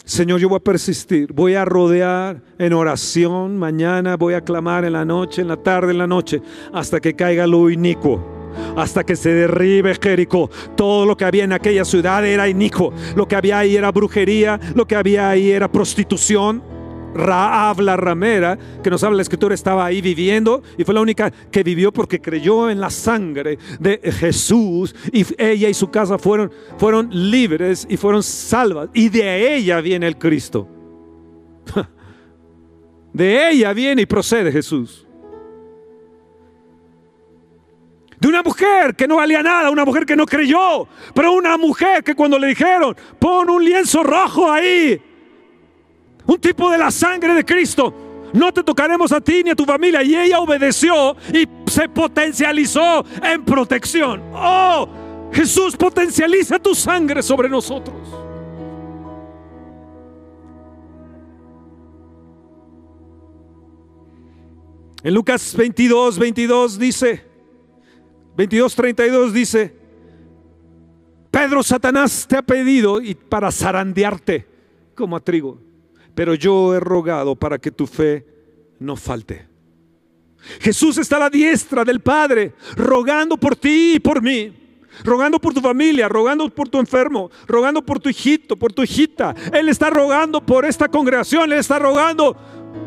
[0.05, 4.95] Señor, yo voy a persistir, voy a rodear en oración mañana, voy a clamar en
[4.95, 6.43] la noche, en la tarde, en la noche,
[6.73, 8.21] hasta que caiga lo inicuo,
[8.77, 10.51] hasta que se derribe Jericó.
[10.77, 14.59] Todo lo que había en aquella ciudad era inicuo, lo que había ahí era brujería,
[14.75, 16.80] lo que había ahí era prostitución,
[17.15, 21.31] Raab la ramera, que nos habla la escritura, estaba ahí viviendo y fue la única
[21.31, 26.53] que vivió porque creyó en la sangre de Jesús y ella y su casa fueron,
[26.79, 28.89] fueron libres y fueron salvas.
[28.95, 30.69] Y de ella viene el Cristo.
[33.13, 35.05] De ella viene y procede Jesús.
[38.21, 42.05] De una mujer que no valía nada, una mujer que no creyó, pero una mujer
[42.05, 45.01] que cuando le dijeron, pon un lienzo rojo ahí,
[46.31, 47.93] un tipo de la sangre de Cristo.
[48.33, 50.01] No te tocaremos a ti ni a tu familia.
[50.05, 54.23] Y ella obedeció y se potencializó en protección.
[54.33, 54.89] Oh,
[55.33, 57.97] Jesús potencializa tu sangre sobre nosotros.
[65.03, 67.25] En Lucas 22, 22 dice,
[68.37, 69.75] 22, 32 dice,
[71.33, 74.47] Pedro, Satanás te ha pedido y para zarandearte
[74.95, 75.70] como a trigo
[76.21, 78.27] pero yo he rogado para que tu fe
[78.79, 79.49] no falte.
[80.61, 84.53] Jesús está a la diestra del Padre, rogando por ti y por mí,
[85.03, 89.35] rogando por tu familia, rogando por tu enfermo, rogando por tu hijito, por tu hijita.
[89.51, 92.37] Él está rogando por esta congregación, Él está rogando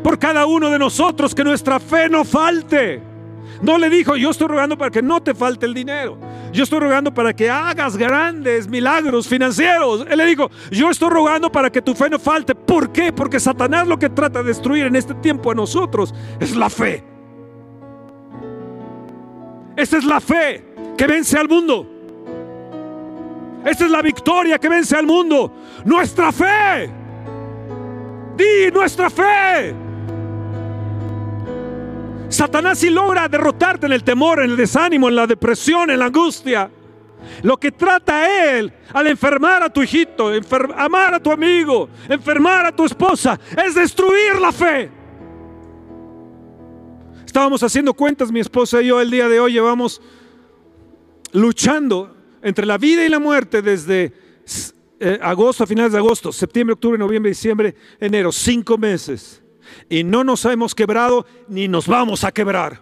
[0.04, 3.13] por cada uno de nosotros que nuestra fe no falte.
[3.62, 6.18] No le dijo, yo estoy rogando para que no te falte el dinero.
[6.52, 10.06] Yo estoy rogando para que hagas grandes milagros financieros.
[10.08, 12.54] Él le dijo, yo estoy rogando para que tu fe no falte.
[12.54, 13.12] ¿Por qué?
[13.12, 17.04] Porque Satanás lo que trata de destruir en este tiempo a nosotros es la fe.
[19.76, 20.64] Esa es la fe
[20.96, 21.90] que vence al mundo.
[23.64, 25.52] Esa es la victoria que vence al mundo.
[25.84, 26.90] Nuestra fe.
[28.36, 29.83] Di nuestra fe.
[32.28, 36.06] Satanás si logra derrotarte en el temor, en el desánimo, en la depresión, en la
[36.06, 36.70] angustia.
[37.42, 40.30] Lo que trata él al enfermar a tu hijito,
[40.76, 44.90] amar a tu amigo, enfermar a tu esposa, es destruir la fe.
[47.24, 50.00] Estábamos haciendo cuentas, mi esposa y yo, el día de hoy llevamos
[51.32, 54.12] luchando entre la vida y la muerte desde
[55.00, 59.43] eh, agosto, a finales de agosto, septiembre, octubre, noviembre, diciembre, enero, cinco meses
[59.88, 62.80] y no nos hemos quebrado ni nos vamos a quebrar.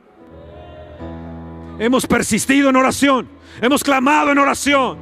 [1.79, 3.29] Hemos persistido en oración,
[3.61, 4.99] hemos clamado en oración.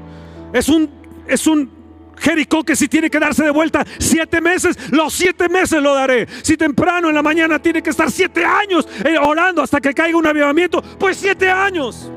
[0.53, 0.91] Es un,
[1.27, 1.81] es un
[2.21, 6.29] Jericó que si tiene que darse de vuelta siete meses, los siete meses lo daré.
[6.43, 10.19] Si temprano en la mañana tiene que estar siete años eh, orando hasta que caiga
[10.19, 12.11] un avivamiento, pues siete años.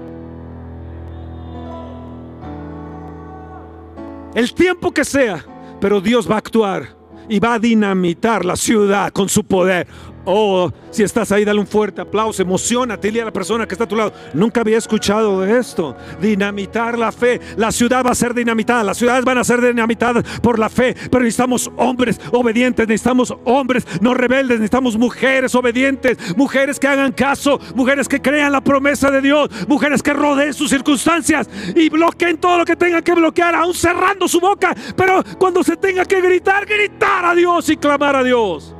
[4.36, 5.46] El tiempo que sea,
[5.80, 7.03] pero Dios va a actuar
[7.34, 9.88] y va a dinamitar la ciudad con su poder.
[10.26, 13.84] Oh, si estás ahí, dale un fuerte aplauso, emocionate, dile a la persona que está
[13.84, 14.14] a tu lado.
[14.34, 15.96] Nunca había escuchado de esto.
[16.22, 17.42] Dinamitar la fe.
[17.58, 20.96] La ciudad va a ser dinamitada, las ciudades van a ser dinamitadas por la fe.
[21.12, 27.60] Pero necesitamos hombres obedientes, necesitamos hombres no rebeldes, necesitamos mujeres obedientes, mujeres que hagan caso,
[27.76, 32.60] mujeres que crean la promesa de Dios, mujeres que rodeen sus circunstancias y bloqueen todo
[32.60, 34.76] lo que tengan que bloquear, aún cerrando su boca.
[34.96, 38.74] Pero cuando se tenga que gritar, gritar a Dios y clamar a Dios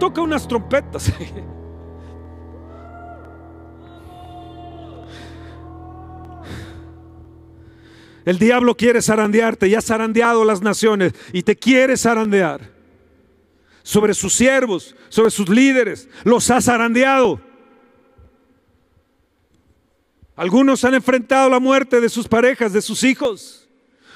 [0.00, 1.12] toca unas trompetas.
[8.24, 12.72] El diablo quiere zarandearte, ya ha zarandeado las naciones y te quiere zarandear.
[13.82, 17.40] Sobre sus siervos, sobre sus líderes, los ha zarandeado.
[20.36, 23.68] Algunos han enfrentado la muerte de sus parejas, de sus hijos.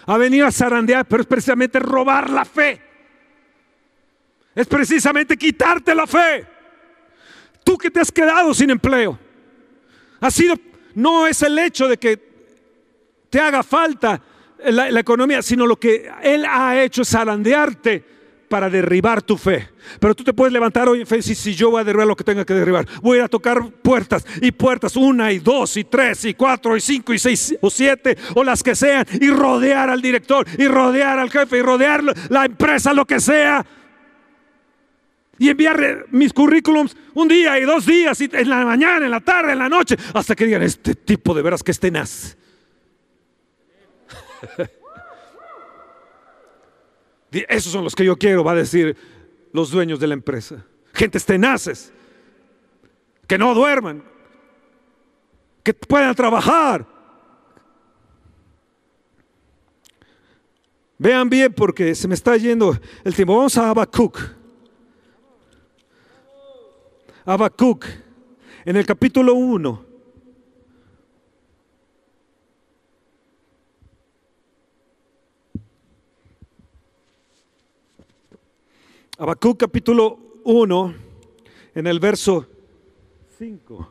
[0.07, 2.93] Ha venido a zarandear, pero es precisamente robar la fe
[4.55, 6.47] es precisamente quitarte la fe.
[7.65, 9.19] Tú que te has quedado sin empleo.
[10.21, 10.55] Ha sido,
[10.95, 12.35] no es el hecho de que
[13.31, 14.21] te haga falta
[14.65, 18.05] la, economía, sino lo que Él ha hecho es arandearte
[18.49, 19.69] para derribar tu fe.
[19.99, 22.07] Pero tú te puedes levantar hoy en fe y decir, si yo voy a derribar
[22.07, 25.41] lo que tenga que derribar, voy a ir a tocar puertas y puertas, una y
[25.41, 29.05] dos y tres y cuatro y cinco y seis o siete o las que sean,
[29.21, 33.65] y rodear al director y rodear al jefe y rodear la empresa, lo que sea
[35.39, 39.20] y enviar mis currículums un día y dos días, y en la mañana, en la
[39.20, 42.37] tarde, en la noche, hasta que digan, este tipo de veras que es tenaz.
[47.30, 48.97] Esos son los que yo quiero, va a decir
[49.53, 50.64] los dueños de la empresa.
[50.93, 51.93] Gentes tenaces,
[53.26, 54.05] que no duerman,
[55.62, 56.87] que puedan trabajar.
[60.99, 63.37] Vean bien porque se me está yendo el tiempo.
[63.37, 64.43] Vamos a Habacuc.
[67.27, 67.87] Habacuc,
[68.66, 69.85] en el capítulo 1.
[79.16, 80.95] Habacuc capítulo 1,
[81.75, 82.47] en el verso
[83.39, 83.89] 5.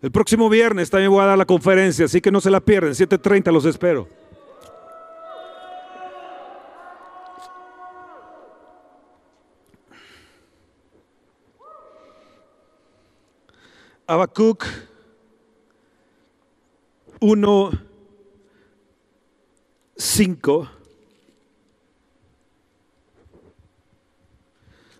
[0.00, 2.92] El próximo viernes también voy a dar la conferencia, así que no se la pierden.
[2.92, 4.08] 7.30 los espero.
[14.10, 14.64] Habacuc
[17.20, 17.70] 1,
[19.98, 20.70] 5.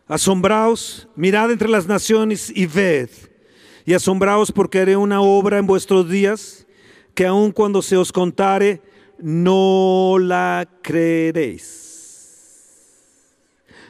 [0.07, 3.09] Asombraos, mirad entre las naciones y ved,
[3.87, 6.67] y asombraos porque haré una obra en vuestros días,
[7.15, 8.83] que aun cuando se os contare,
[9.19, 11.79] no la creeréis.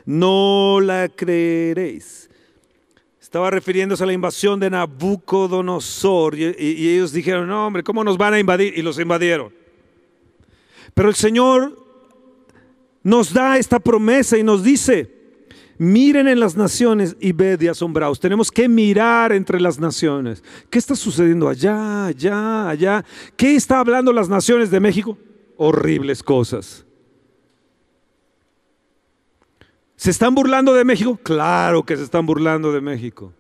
[0.04, 2.27] No la creeréis.
[3.28, 8.32] Estaba refiriéndose a la invasión de Nabucodonosor y, ellos dijeron, no hombre, ¿cómo nos van
[8.32, 8.72] a invadir?
[8.74, 9.52] Y los invadieron.
[10.94, 11.78] Pero el Señor
[13.02, 15.14] nos da esta promesa y nos dice,
[15.76, 18.18] Miren en las naciones y ved y asombraos.
[18.18, 20.42] Tenemos que mirar entre las naciones.
[20.70, 23.04] ¿Qué está sucediendo allá, allá, allá?
[23.36, 25.18] ¿Qué está hablando las naciones de México?
[25.58, 26.86] Horribles cosas.
[29.98, 31.18] ¿Se están burlando de México?
[31.20, 33.32] Claro que se están burlando de México.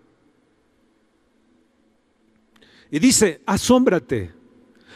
[2.90, 4.32] Y dice, asómbrate.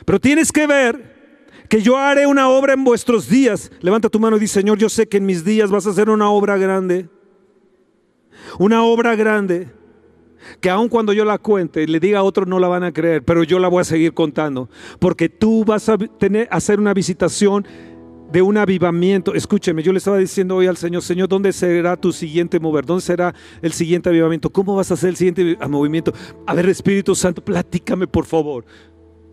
[0.05, 3.71] Pero tienes que ver que yo haré una obra en vuestros días.
[3.81, 6.11] Levanta tu mano y dice, Señor, yo sé que en mis días vas a hacer
[6.11, 7.09] una obra grande.
[8.59, 9.71] Una obra grande
[10.61, 12.93] que aun cuando yo la cuente y le diga a otro no la van a
[12.93, 16.93] creer, pero yo la voy a seguir contando, porque tú vas a tener hacer una
[16.93, 17.65] visitación
[18.33, 19.35] de un avivamiento.
[19.35, 22.87] Escúcheme, yo le estaba diciendo hoy al Señor, Señor, ¿dónde será tu siguiente mover?
[22.87, 24.51] ¿Dónde será el siguiente avivamiento?
[24.51, 26.13] ¿Cómo vas a hacer el siguiente movimiento?
[26.47, 28.65] A ver, Espíritu Santo, platícame por favor.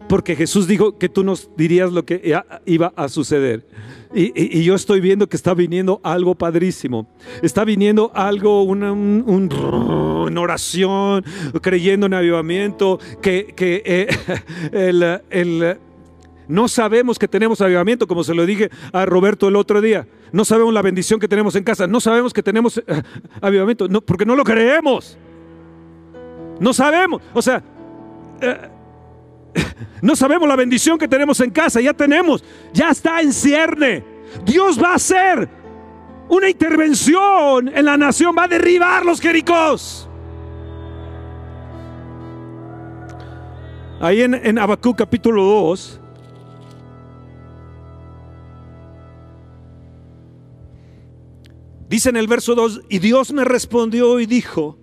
[0.10, 2.36] Porque Jesús dijo que tú nos dirías lo que
[2.66, 3.66] iba a suceder.
[4.14, 7.08] Y, yo estoy viendo que está viniendo algo padrísimo.
[7.44, 8.92] Está viniendo algo, una,
[10.42, 11.24] oración,
[11.62, 14.08] creyendo en avivamiento, que, eh,
[15.30, 15.78] el,
[16.50, 20.08] no sabemos que tenemos avivamiento, como se lo dije a Roberto el otro día.
[20.32, 21.86] No sabemos la bendición que tenemos en casa.
[21.86, 23.04] No sabemos que tenemos eh,
[23.40, 25.16] avivamiento, porque no lo creemos.
[26.60, 27.22] No sabemos.
[27.36, 27.62] O sea,
[28.42, 28.58] eh,
[30.02, 32.44] no sabemos la bendición que tenemos en casa, ya tenemos,
[32.74, 34.04] ya está en cierne.
[34.44, 35.48] Dios va a hacer
[36.30, 40.10] una intervención en la nación, va a derribar los jericós.
[44.02, 46.00] Ahí en, en Habacuc capítulo 2,
[51.90, 54.78] dice en el verso 2, y Dios me respondió y dijo,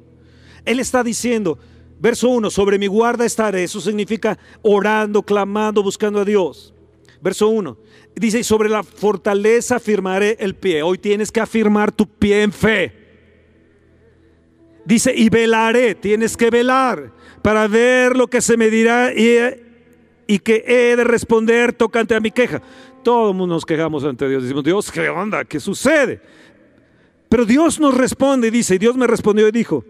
[0.66, 1.58] Él está diciendo,
[1.98, 3.64] Verso 1, sobre mi guarda estaré.
[3.64, 6.74] Eso significa orando, clamando, buscando a Dios.
[7.20, 7.76] Verso 1,
[8.14, 10.82] dice, y sobre la fortaleza afirmaré el pie.
[10.82, 12.92] Hoy tienes que afirmar tu pie en fe.
[14.84, 20.64] Dice, y velaré, tienes que velar para ver lo que se me dirá y, que
[20.66, 22.60] he de responder tocante a mi queja.
[23.02, 24.42] Todo el mundo nos quejamos ante Dios.
[24.42, 25.44] Decimos, Dios, ¿qué onda?
[25.44, 26.20] ¿Qué sucede?
[27.28, 29.84] Pero Dios nos responde dice, y Dios me respondió y dijo,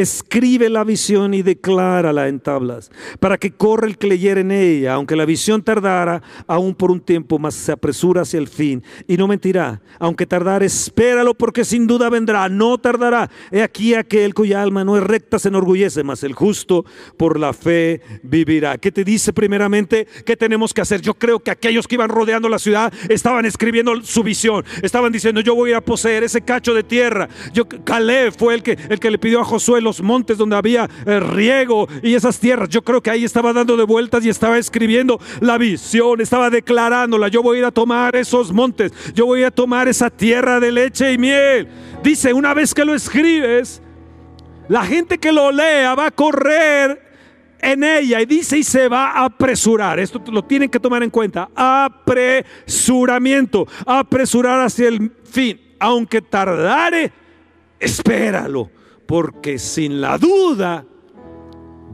[0.00, 2.90] escribe la visión y declárala en tablas,
[3.20, 7.00] para que corra el que leyera en ella, aunque la visión tardara aún por un
[7.00, 11.86] tiempo, más se apresura hacia el fin y no mentirá, aunque tardara, espéralo porque sin
[11.86, 13.30] duda vendrá, no tardará.
[13.50, 16.84] He aquí aquel cuya alma no es recta se enorgullece, mas el justo
[17.16, 18.78] por la fe vivirá.
[18.78, 20.06] ¿Qué te dice primeramente?
[20.24, 21.00] ¿Qué tenemos que hacer?
[21.00, 25.40] Yo creo que aquellos que iban rodeando la ciudad estaban escribiendo su visión, estaban diciendo,
[25.40, 27.28] yo voy a poseer ese cacho de tierra.
[27.52, 30.88] Yo, Caleb fue el que, el que le pidió a Josué los montes donde había
[31.06, 32.68] eh, riego y esas tierras.
[32.68, 37.28] Yo creo que ahí estaba dando de vueltas y estaba escribiendo la visión, estaba declarándola.
[37.28, 40.72] Yo voy a ir a tomar esos montes, yo voy a tomar esa tierra de
[40.72, 41.68] leche y miel.
[42.02, 43.80] Dice, una vez que lo escribes,
[44.68, 47.08] la gente que lo lea va a correr
[47.60, 49.98] en ella y dice y se va a apresurar.
[49.98, 51.48] Esto lo tienen que tomar en cuenta.
[51.54, 55.58] Apresuramiento, apresurar hacia el fin.
[55.80, 57.10] Aunque tardare,
[57.80, 58.70] espéralo
[59.08, 60.84] porque sin la duda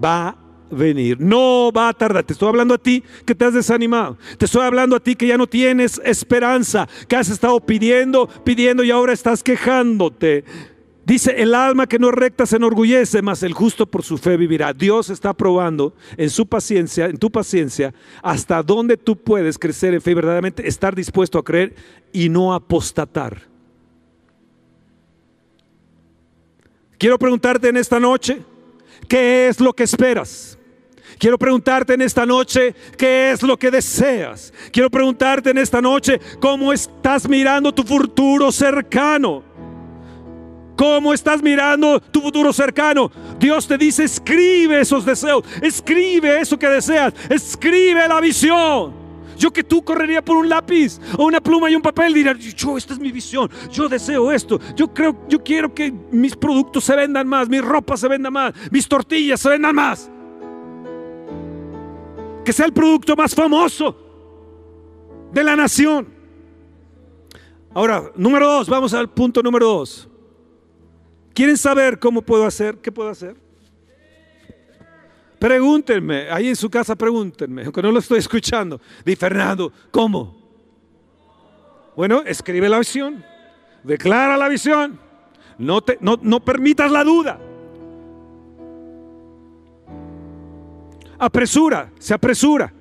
[0.05, 0.37] va
[0.69, 2.25] venir, no va a tardar.
[2.25, 5.29] Te estoy hablando a ti que te has desanimado, te estoy hablando a ti que
[5.29, 10.45] ya no tienes esperanza, que has estado pidiendo, pidiendo y ahora estás quejándote.
[11.07, 14.37] Dice, el alma que no es recta se enorgullece, mas el justo por su fe
[14.37, 14.73] vivirá.
[14.73, 20.01] Dios está probando en su paciencia, en tu paciencia, hasta dónde tú puedes crecer en
[20.01, 21.77] fe y verdaderamente estar dispuesto a creer
[22.13, 23.54] y no apostatar.
[26.99, 28.41] Quiero preguntarte en esta noche,
[29.09, 30.59] ¿qué es lo que esperas?
[31.19, 34.53] Quiero preguntarte en esta noche, ¿qué es lo que deseas?
[34.73, 39.43] Quiero preguntarte en esta noche, ¿cómo estás mirando tu futuro cercano?
[40.77, 43.11] ¿Cómo estás mirando tu futuro cercano?
[43.39, 49.04] Dios te dice, escribe esos deseos, escribe eso que deseas, escribe la visión.
[49.37, 52.77] Yo que tú correría por un lápiz o una pluma y un papel diría, yo
[52.77, 56.95] esta es mi visión, yo deseo esto, yo creo, yo quiero que mis productos se
[56.95, 60.11] vendan más, mi ropa se venda más, mis tortillas se vendan más.
[62.45, 63.97] Que sea el producto más famoso
[65.33, 66.09] de la nación.
[67.73, 70.09] Ahora, número dos, vamos al punto número dos.
[71.35, 72.79] ¿Quieren saber cómo puedo hacer?
[72.79, 73.44] ¿Qué puedo hacer?
[75.45, 78.81] Pregúntenme, ahí en su casa pregúntenme, aunque no lo estoy escuchando.
[79.05, 80.35] Di Fernando, ¿cómo?
[81.95, 83.23] Bueno, escribe la visión,
[83.83, 84.99] declara la visión,
[85.59, 87.39] no, te, no, no permitas la duda.
[91.19, 92.73] Apresura, se apresura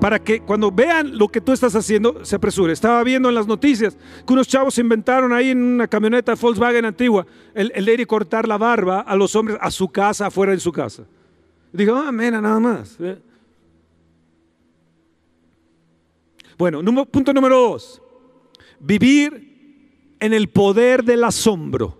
[0.00, 2.72] para que cuando vean lo que tú estás haciendo, se apresure.
[2.72, 3.96] Estaba viendo en las noticias
[4.26, 8.48] que unos chavos inventaron ahí en una camioneta Volkswagen antigua el, el ir y cortar
[8.48, 11.04] la barba a los hombres a su casa, afuera de su casa.
[11.72, 12.98] Digo, ah, mira, nada más.
[16.58, 18.02] Bueno, punto número dos.
[18.78, 21.98] Vivir en el poder del asombro.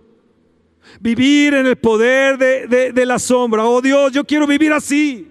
[0.99, 3.69] Vivir en el poder de, del asombro.
[3.69, 5.27] Oh Dios, yo quiero vivir así.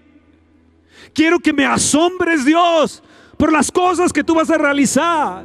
[1.14, 3.03] Quiero que me asombres, Dios,
[3.36, 5.45] por las cosas que tú vas a realizar.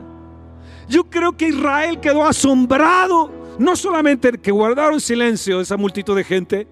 [0.89, 6.67] Yo creo que Israel quedó asombrado, no solamente que guardaron silencio esa multitud de gente,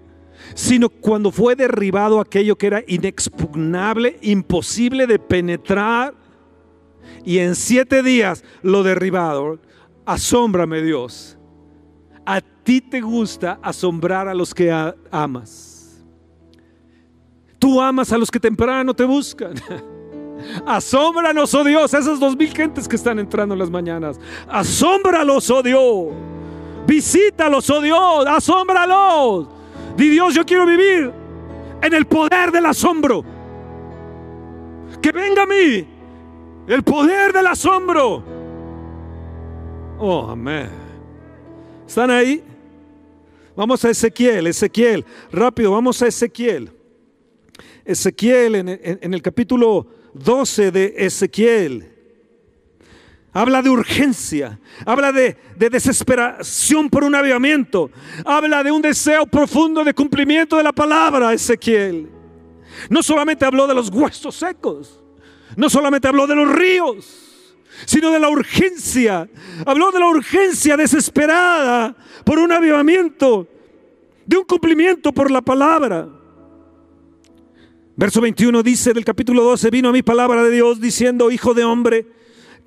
[0.54, 6.14] sino cuando fue derribado aquello que era inexpugnable, imposible de penetrar,
[7.24, 9.60] y en siete días lo derribaron.
[10.04, 11.36] Asómbrame Dios.
[12.24, 14.72] A ti te gusta asombrar a los que
[15.10, 16.04] amas.
[17.58, 19.54] Tú amas a los que temprano te buscan.
[20.66, 24.20] Asómbranos, oh Dios, esas dos mil gentes que están entrando en las mañanas.
[24.48, 26.14] Asómbralos, oh Dios.
[26.86, 28.26] Visítalos, oh Dios.
[28.26, 29.48] Asómbralos.
[29.96, 31.12] Di Dios, yo quiero vivir
[31.82, 33.24] en el poder del asombro.
[35.00, 35.86] Que venga a mí
[36.66, 38.22] el poder del asombro.
[39.98, 40.68] Oh, amén.
[41.86, 42.42] ¿Están ahí?
[43.56, 45.04] Vamos a Ezequiel, Ezequiel.
[45.32, 46.70] Rápido, vamos a Ezequiel.
[47.84, 51.95] Ezequiel, en, el capítulo 12 de Ezequiel.
[53.36, 57.90] Habla de urgencia, habla de, de, desesperación por un avivamiento,
[58.24, 62.08] habla de un deseo profundo de cumplimiento de la palabra, Ezequiel.
[62.88, 65.04] No solamente habló de los huesos secos,
[65.54, 69.28] no solamente habló de los ríos, sino de la urgencia.
[69.66, 73.46] Habló de la urgencia desesperada por un avivamiento,
[74.24, 76.08] de un cumplimiento por la palabra.
[77.96, 81.64] Verso 21 dice del capítulo 12, vino a mi palabra de Dios diciendo, hijo de
[81.64, 82.15] hombre,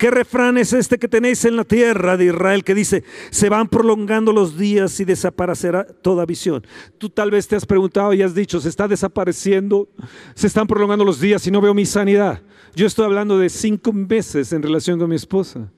[0.00, 3.68] ¿qué refrán es este que tenéis en la tierra de Israel que dice, se van
[3.68, 6.66] prolongando los días y desaparecerá toda visión?
[6.96, 9.90] Tú tal vez te has preguntado y has dicho, se está desapareciendo,
[10.34, 12.40] se están prolongando los días y no veo mi sanidad.
[12.74, 15.70] Yo estoy hablando de cinco meses en relación con mi esposa.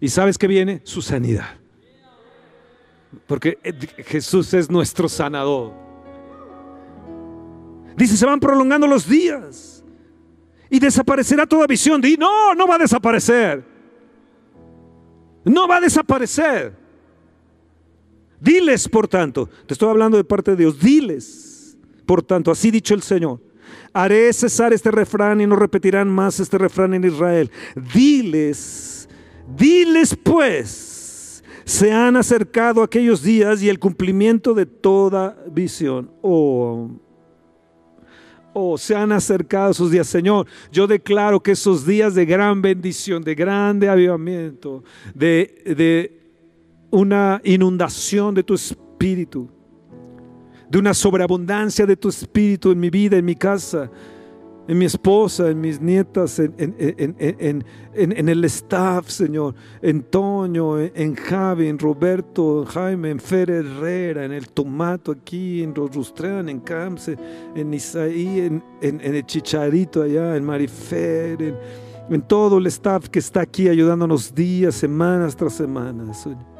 [0.00, 0.80] ¿Y sabes qué viene?
[0.84, 1.58] Su sanidad.
[3.26, 3.58] Porque
[4.06, 5.74] Jesús es nuestro sanador.
[7.98, 9.77] Dice, se van prolongando los días
[10.70, 12.00] y desaparecerá toda visión.
[12.18, 13.64] No, no va a desaparecer.
[15.44, 16.74] No va a desaparecer.
[18.40, 22.94] Diles, por tanto, te estoy hablando de parte de Dios, diles, por tanto, así dicho
[22.94, 23.40] el Señor,
[23.92, 27.50] haré cesar este refrán y no repetirán más este refrán en Israel.
[27.92, 29.08] Diles,
[29.56, 36.10] diles pues, se han acercado aquellos días y el cumplimiento de toda visión.
[36.22, 36.90] Oh,
[38.76, 40.06] se han acercado esos días.
[40.06, 44.82] Señor, yo declaro que esos días de gran bendición, de grande avivamiento,
[45.14, 46.20] de, de
[46.90, 49.48] una inundación de tu espíritu,
[50.68, 53.90] de una sobreabundancia de tu espíritu en mi vida, en mi casa,
[54.68, 61.68] en mi esposa, en mis nietas, en, en, el staff, Señor, en Toño, en, Javi,
[61.68, 67.16] en Roberto, en Jaime, en Fer Herrera, en el Tomato aquí, en Rostrean, en Camse,
[67.54, 71.56] en Isaí, en, el Chicharito allá, en Marifer,
[72.10, 76.57] en, todo el staff que está aquí ayudándonos días, semanas tras semanas, Señor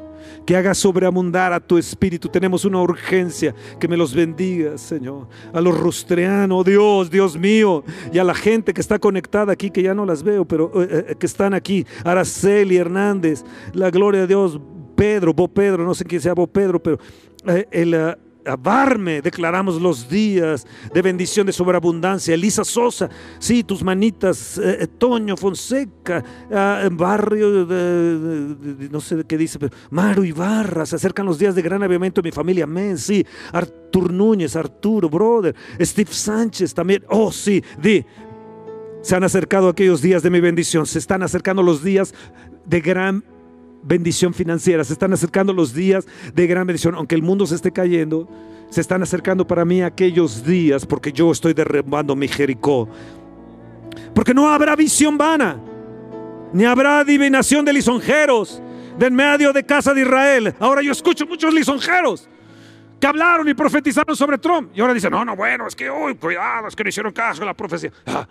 [0.49, 2.27] que haga sobreabundar a tu espíritu.
[2.27, 5.27] Tenemos una urgencia, que me los bendiga, Señor.
[5.53, 9.83] A los rostreanos, Dios, Dios mío, y a la gente que está conectada aquí, que
[9.83, 11.85] ya no las veo, pero eh, eh, que están aquí.
[12.03, 13.43] Araceli Hernández,
[13.73, 14.59] la gloria de Dios,
[14.95, 16.97] Pedro, Bo Pedro, no sé quién sea Bo Pedro, pero
[17.45, 18.17] eh, el
[18.59, 22.33] Barme, declaramos los días de bendición de sobreabundancia.
[22.33, 29.59] Elisa Sosa, sí, tus manitas, eh, Toño Fonseca, ah, barrio, de, no sé qué dice,
[29.59, 33.25] pero Maru Ibarra, se acercan los días de gran avivamiento de mi familia, amén, sí.
[33.51, 38.05] Artur Núñez, Arturo, brother, Steve Sánchez también, oh sí, di,
[39.01, 42.13] se han acercado aquellos días de mi bendición, se están acercando los días
[42.65, 43.23] de gran
[43.83, 47.71] bendición financiera, se están acercando los días de gran bendición, aunque el mundo se esté
[47.71, 48.27] cayendo,
[48.69, 52.87] se están acercando para mí aquellos días porque yo estoy derribando mi Jericó.
[54.13, 55.59] Porque no habrá visión vana,
[56.53, 58.61] ni habrá adivinación de lisonjeros
[58.97, 60.53] del medio de casa de Israel.
[60.59, 62.29] Ahora yo escucho muchos lisonjeros
[62.99, 64.71] que hablaron y profetizaron sobre Trump.
[64.75, 67.41] Y ahora dicen, no, no, bueno, es que hoy, cuidado, es que no hicieron caso
[67.43, 67.91] a la profecía.
[68.05, 68.27] Ah.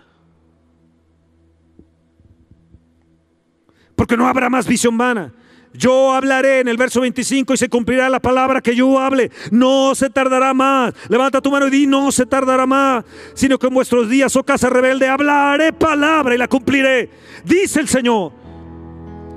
[3.95, 5.33] Porque no habrá más visión vana.
[5.73, 9.31] Yo hablaré en el verso 25 y se cumplirá la palabra que yo hable.
[9.51, 10.93] No se tardará más.
[11.09, 13.05] Levanta tu mano y di, no se tardará más.
[13.33, 17.09] Sino que en vuestros días, oh casa rebelde, hablaré palabra y la cumpliré.
[17.45, 18.31] Dice el Señor.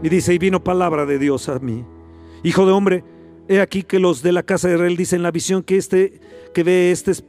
[0.03, 1.85] Y dice, y vino palabra de Dios a mí.
[2.43, 3.05] Hijo de hombre,
[3.49, 6.20] he aquí que los de la casa de Israel dicen la visión que este
[6.55, 7.24] que ve este es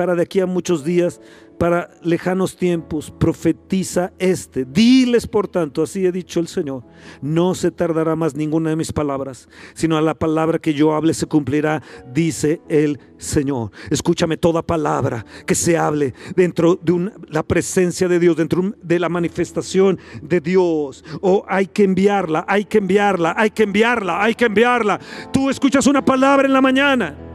[0.00, 1.20] para de aquí a muchos días
[1.58, 4.64] para lejanos tiempos, profetiza este.
[4.64, 6.84] Diles, por tanto, así he dicho el Señor,
[7.20, 11.12] no se tardará más ninguna de mis palabras, sino a la palabra que yo hable
[11.12, 11.82] se cumplirá,
[12.14, 13.72] dice el Señor.
[13.90, 19.10] Escúchame toda palabra que se hable dentro de la presencia de Dios, dentro de la
[19.10, 21.04] manifestación de Dios.
[21.20, 24.98] O hay que enviarla, hay que enviarla, hay que enviarla, hay que enviarla.
[25.30, 27.29] Tú escuchas una palabra en la mañana,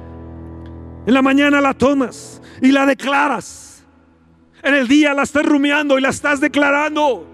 [1.06, 3.66] en la mañana la tomas y la declaras
[4.66, 7.28] en el día la estás rumiando y la estás declarando.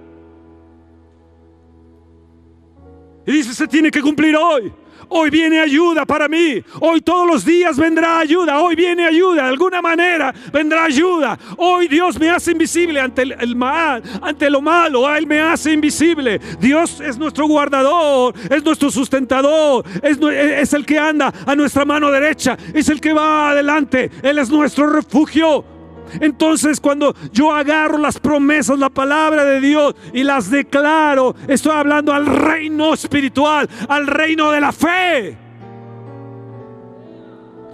[3.25, 4.73] Y dice, se tiene que cumplir hoy.
[5.13, 6.63] Hoy viene ayuda para mí.
[6.79, 8.61] Hoy todos los días vendrá ayuda.
[8.61, 9.43] Hoy viene ayuda.
[9.43, 11.37] De alguna manera vendrá ayuda.
[11.57, 15.13] Hoy Dios me hace invisible ante el, mal, ante lo malo.
[15.13, 16.39] Él me hace invisible.
[16.61, 22.09] Dios es nuestro guardador, es nuestro sustentador, es, es el que anda a nuestra mano
[22.09, 24.09] derecha, es el que va adelante.
[24.23, 25.80] Él es nuestro refugio.
[26.19, 32.13] Entonces cuando yo agarro las promesas, la palabra de Dios y las declaro, estoy hablando
[32.13, 35.37] al reino espiritual, al reino de la fe.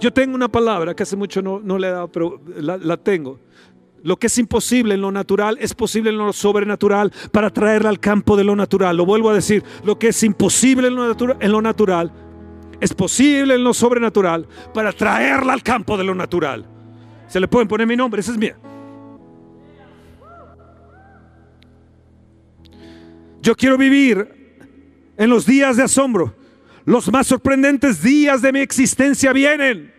[0.00, 3.40] Yo tengo una palabra que hace mucho no, no le he dado, pero la, tengo.
[4.04, 7.98] Lo que es imposible en lo natural es posible en lo sobrenatural para traerla al
[7.98, 8.96] campo de lo natural.
[8.96, 11.10] Lo vuelvo a decir, lo que es imposible en lo,
[11.40, 12.12] en lo natural
[12.80, 16.77] es posible en lo sobrenatural para traerla al campo de lo natural.
[17.28, 18.56] Se le pueden poner mi nombre, esa es mía.
[23.40, 24.66] Yo quiero vivir
[25.16, 26.34] en los días de asombro.
[26.84, 29.92] Los más sorprendentes días de mi existencia vienen.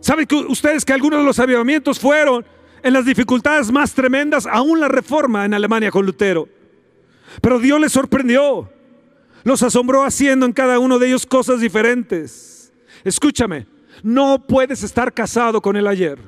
[0.00, 2.44] ¿Saben que ustedes que algunos de los avivamientos fueron
[2.82, 6.48] en las dificultades más tremendas, aún la reforma en Alemania con Lutero?
[7.40, 8.70] Pero Dios les sorprendió,
[9.44, 12.59] los asombró haciendo en cada uno de ellos cosas diferentes.
[13.04, 13.66] Escúchame,
[14.02, 16.18] no puedes estar casado con el ayer.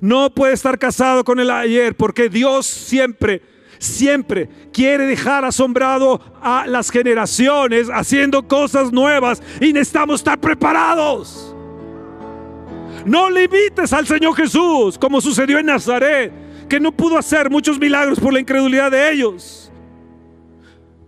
[0.00, 3.42] No puedes estar casado con el ayer porque Dios siempre,
[3.78, 11.54] siempre quiere dejar asombrado a las generaciones haciendo cosas nuevas y necesitamos estar preparados.
[13.04, 16.32] No limites al Señor Jesús como sucedió en Nazaret,
[16.68, 19.67] que no pudo hacer muchos milagros por la incredulidad de ellos.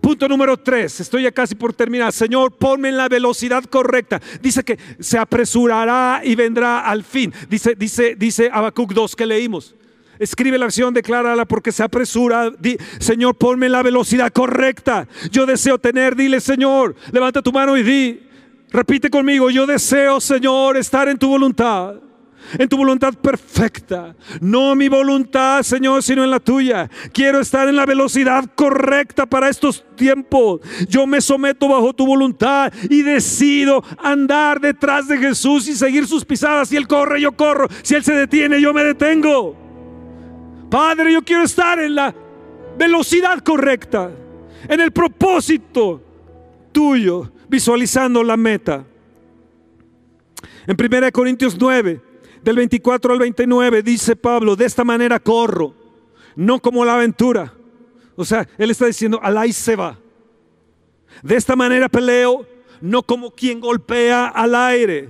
[0.01, 2.11] Punto número tres, estoy ya casi por terminar.
[2.11, 4.19] Señor, ponme en la velocidad correcta.
[4.41, 7.31] Dice que se apresurará y vendrá al fin.
[7.47, 9.75] Dice, dice, dice Habacuc 2 que leímos.
[10.17, 12.51] Escribe la acción, declárala porque se apresura.
[12.99, 15.07] Señor, ponme en la velocidad correcta.
[15.31, 18.23] Yo deseo tener, dile Señor, levanta tu mano y di.
[18.71, 21.95] Repite conmigo, yo deseo, Señor, estar en tu voluntad.
[22.57, 24.15] En tu voluntad perfecta.
[24.39, 26.89] No mi voluntad, Señor, sino en la tuya.
[27.13, 30.61] Quiero estar en la velocidad correcta para estos tiempos.
[30.87, 36.25] Yo me someto bajo tu voluntad y decido andar detrás de Jesús y seguir sus
[36.25, 36.69] pisadas.
[36.69, 37.67] Si Él corre, yo corro.
[37.83, 39.55] Si Él se detiene, yo me detengo.
[40.69, 42.15] Padre, yo quiero estar en la
[42.77, 44.09] velocidad correcta,
[44.67, 46.01] en el propósito
[46.71, 48.85] tuyo, visualizando la meta.
[50.65, 52.01] En 1 Corintios 9,
[52.43, 55.73] del 24 al 29, dice Pablo, de esta manera corro,
[56.35, 57.53] no como la aventura.
[58.15, 59.97] O sea, él está diciendo, alay se va.
[61.23, 62.45] De esta manera peleo,
[62.81, 65.09] no como quien golpea al aire.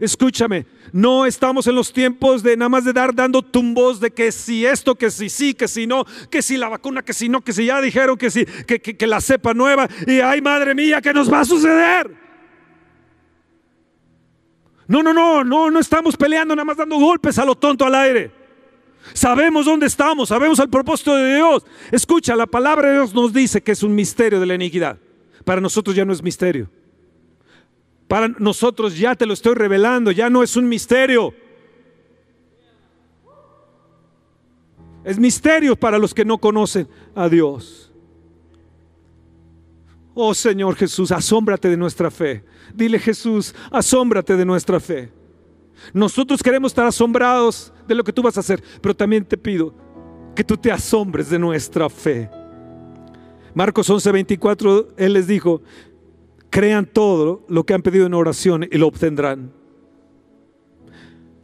[0.00, 4.30] Escúchame, no estamos en los tiempos de nada más de dar dando tumbos de que
[4.30, 7.40] si esto, que si sí, que si no, que si la vacuna, que si no,
[7.40, 9.88] que si ya dijeron que si, que, que la cepa nueva.
[10.06, 12.27] Y ay, madre mía, ¿qué nos va a suceder?
[14.88, 17.94] No, no, no, no, no estamos peleando nada más dando golpes a lo tonto al
[17.94, 18.32] aire.
[19.12, 21.64] Sabemos dónde estamos, sabemos el propósito de Dios.
[21.92, 24.98] Escucha, la palabra de Dios nos dice que es un misterio de la iniquidad.
[25.44, 26.70] Para nosotros ya no es misterio.
[28.08, 31.34] Para nosotros ya te lo estoy revelando, ya no es un misterio.
[35.04, 37.87] Es misterio para los que no conocen a Dios.
[40.20, 42.42] Oh Señor Jesús, asómbrate de nuestra fe.
[42.74, 45.12] Dile Jesús, asómbrate de nuestra fe.
[45.92, 49.72] Nosotros queremos estar asombrados de lo que tú vas a hacer, pero también te pido
[50.34, 52.28] que tú te asombres de nuestra fe.
[53.54, 55.62] Marcos 11:24, Él les dijo,
[56.50, 59.52] crean todo lo que han pedido en oración y lo obtendrán.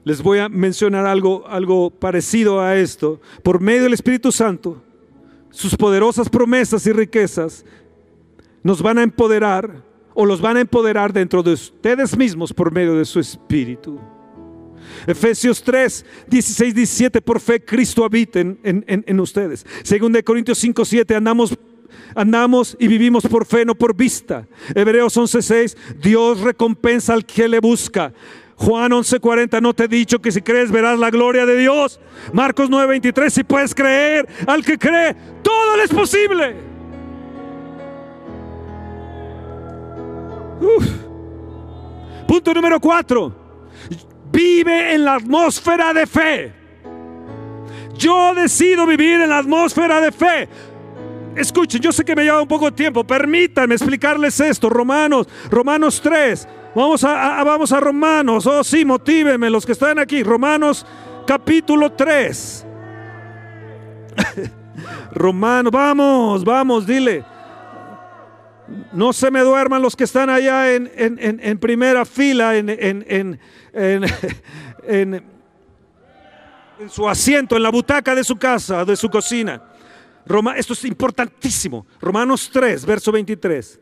[0.03, 3.21] Les voy a mencionar algo, algo parecido a esto.
[3.45, 4.83] Por medio del Espíritu Santo,
[5.51, 7.65] sus poderosas promesas y riquezas
[8.65, 9.85] nos van a empoderar
[10.15, 14.01] o los van a empoderar dentro de ustedes mismos por medio de su Espíritu.
[15.07, 19.67] Efesios 3, 16, 17, por fe Cristo habita en, en, ustedes.
[19.83, 21.57] Según de Corintios 5, 7, andamos
[22.15, 24.47] andamos y vivimos por fe, no por vista.
[24.75, 28.13] Hebreos 11:6, Dios recompensa al que le busca.
[28.57, 32.01] Juan 11:40, no te he dicho que si crees verás la gloria de Dios.
[32.33, 36.74] Marcos 9:23, si puedes creer al que cree, todo le es posible.
[42.27, 43.33] Punto número cuatro.
[44.31, 46.53] Vive en la atmósfera de fe.
[47.97, 50.49] Yo decido vivir en la atmósfera de fe.
[51.37, 53.05] Escuchen, yo sé que me lleva un poco de tiempo.
[53.05, 54.69] Permítanme explicarles esto.
[54.69, 56.49] Romanos, Romanos 3.
[56.75, 58.47] Vamos a, vamos a Romanos.
[58.47, 60.23] Oh, sí, motívenme los que están aquí.
[60.23, 60.85] Romanos
[61.27, 62.67] capítulo 3.
[65.13, 67.25] Romanos, vamos, vamos, dile.
[68.93, 73.39] No se me duerman los que están allá en, primera fila, en,
[74.83, 75.25] en,
[76.89, 79.63] su asiento, en la butaca de su casa, de su cocina.
[80.57, 81.87] Esto es importantísimo.
[82.01, 83.81] Romanos 3, verso 23.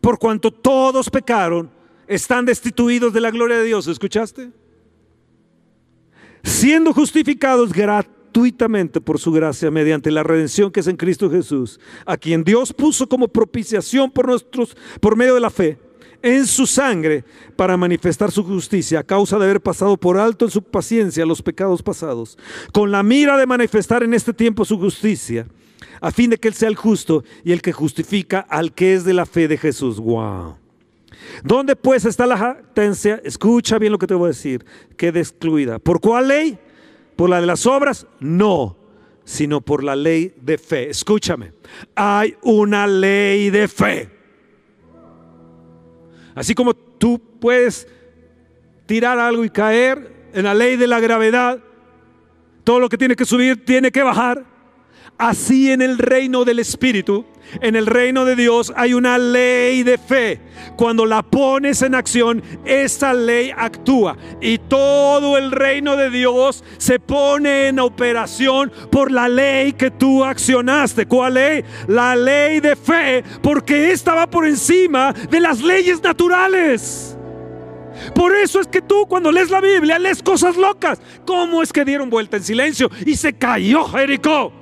[0.00, 1.70] Por cuanto todos pecaron,
[2.06, 3.86] están destituidos de la gloria de Dios.
[3.88, 4.50] ¿Escuchaste?
[6.44, 11.78] Siendo justificados gratuitamente gratuitamente por su gracia mediante la redención que es en Cristo Jesús,
[12.06, 15.78] a quien Dios puso como propiciación por nosotros por medio de la fe
[16.22, 17.24] en su sangre
[17.56, 21.42] para manifestar su justicia a causa de haber pasado por alto en su paciencia los
[21.42, 22.38] pecados pasados,
[22.72, 25.46] con la mira de manifestar en este tiempo su justicia,
[26.00, 29.04] a fin de que Él sea el justo y el que justifica al que es
[29.04, 29.98] de la fe de Jesús.
[29.98, 30.56] Wow.
[31.44, 33.20] ¿Dónde pues está la jactancia?
[33.24, 34.64] Escucha bien lo que te voy a decir.
[34.96, 35.78] Queda excluida.
[35.78, 36.58] ¿Por cuál ley?
[37.16, 38.06] ¿Por la de las obras?
[38.20, 38.76] No,
[39.24, 40.90] sino por la ley de fe.
[40.90, 41.52] Escúchame,
[41.94, 44.10] hay una ley de fe.
[46.34, 47.86] Así como tú puedes
[48.86, 51.60] tirar algo y caer en la ley de la gravedad,
[52.64, 54.51] todo lo que tiene que subir tiene que bajar.
[55.18, 57.24] Así en el reino del Espíritu,
[57.60, 60.40] en el reino de Dios hay una ley de fe.
[60.76, 64.16] Cuando la pones en acción, esa ley actúa.
[64.40, 70.24] Y todo el reino de Dios se pone en operación por la ley que tú
[70.24, 71.06] accionaste.
[71.06, 71.64] ¿Cuál ley?
[71.88, 77.16] La ley de fe, porque esta va por encima de las leyes naturales.
[78.14, 81.00] Por eso es que tú cuando lees la Biblia lees cosas locas.
[81.26, 84.61] ¿Cómo es que dieron vuelta en silencio y se cayó Jericó?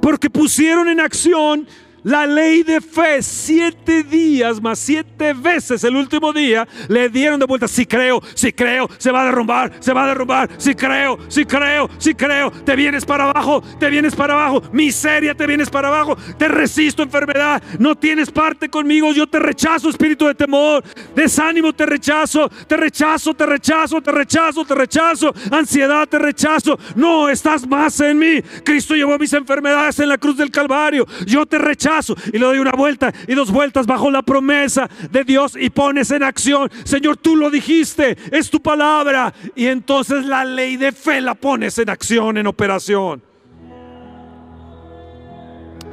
[0.00, 1.66] Porque pusieron en acción
[2.04, 7.46] La ley de fe, siete días más siete veces el último día le dieron de
[7.46, 7.66] vuelta.
[7.66, 10.50] Si creo, si creo, se va a derrumbar, se va a derrumbar.
[10.58, 14.62] Si creo, si creo, si creo, te vienes para abajo, te vienes para abajo.
[14.70, 16.14] Miseria, te vienes para abajo.
[16.36, 17.62] Te resisto, enfermedad.
[17.78, 19.14] No tienes parte conmigo.
[19.14, 20.84] Yo te rechazo, espíritu de temor.
[21.14, 25.34] Desánimo, te rechazo, te rechazo, te rechazo, te rechazo, te rechazo.
[25.50, 26.78] Ansiedad, te rechazo.
[26.96, 28.42] No estás más en mí.
[28.62, 31.06] Cristo llevó mis enfermedades en la cruz del Calvario.
[31.24, 31.93] Yo te rechazo
[32.32, 36.10] y le doy una vuelta y dos vueltas bajo la promesa de Dios y pones
[36.10, 39.32] en acción, Señor, tú lo dijiste, es tu palabra.
[39.54, 43.22] Y entonces la ley de fe la pones en acción, en operación.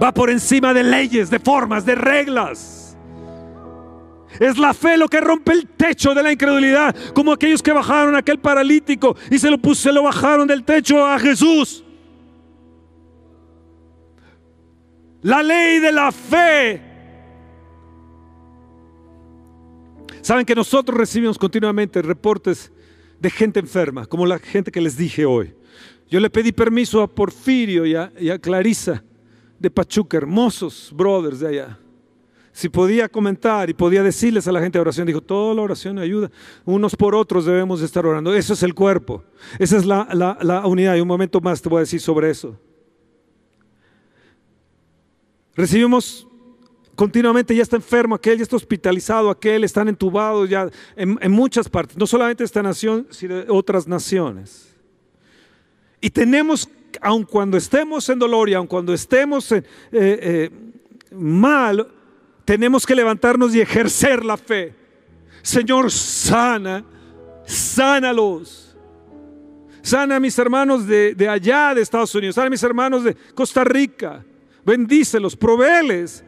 [0.01, 2.97] Va por encima de leyes, de formas, de reglas.
[4.39, 8.15] Es la fe lo que rompe el techo de la incredulidad, como aquellos que bajaron
[8.15, 11.83] a aquel paralítico y se lo, se lo bajaron del techo a Jesús.
[15.23, 16.81] La ley de la fe.
[20.21, 22.71] Saben que nosotros recibimos continuamente reportes
[23.19, 25.53] de gente enferma, como la gente que les dije hoy.
[26.09, 29.03] Yo le pedí permiso a Porfirio y a, Clarisa
[29.59, 31.79] de Pachuca, hermosos brothers de allá.
[32.51, 35.99] Si podía comentar y podía decirles a la gente de oración, dijo, toda la oración
[35.99, 36.29] ayuda.
[36.65, 38.33] Unos por otros debemos estar orando.
[38.33, 39.23] Eso es el cuerpo.
[39.57, 40.07] Esa es la,
[40.41, 40.95] la unidad.
[40.95, 42.59] Y un momento más te voy a decir sobre eso.
[45.55, 46.27] Recibimos
[46.95, 51.97] continuamente, ya está enfermo aquel, ya está hospitalizado aquel, están entubados ya en, muchas partes,
[51.97, 54.75] no solamente de esta nación, sino de otras naciones.
[55.99, 56.69] Y tenemos,
[57.01, 60.49] aun cuando estemos en dolor y aun cuando estemos eh, eh,
[61.11, 61.87] mal,
[62.45, 64.73] tenemos que levantarnos y ejercer la fe.
[65.41, 66.83] Señor, sana,
[67.45, 68.75] sánalos.
[69.81, 73.15] Sana a mis hermanos de, de allá de Estados Unidos, sana a mis hermanos de
[73.33, 74.23] Costa Rica
[74.65, 76.23] bendícelos, proveles.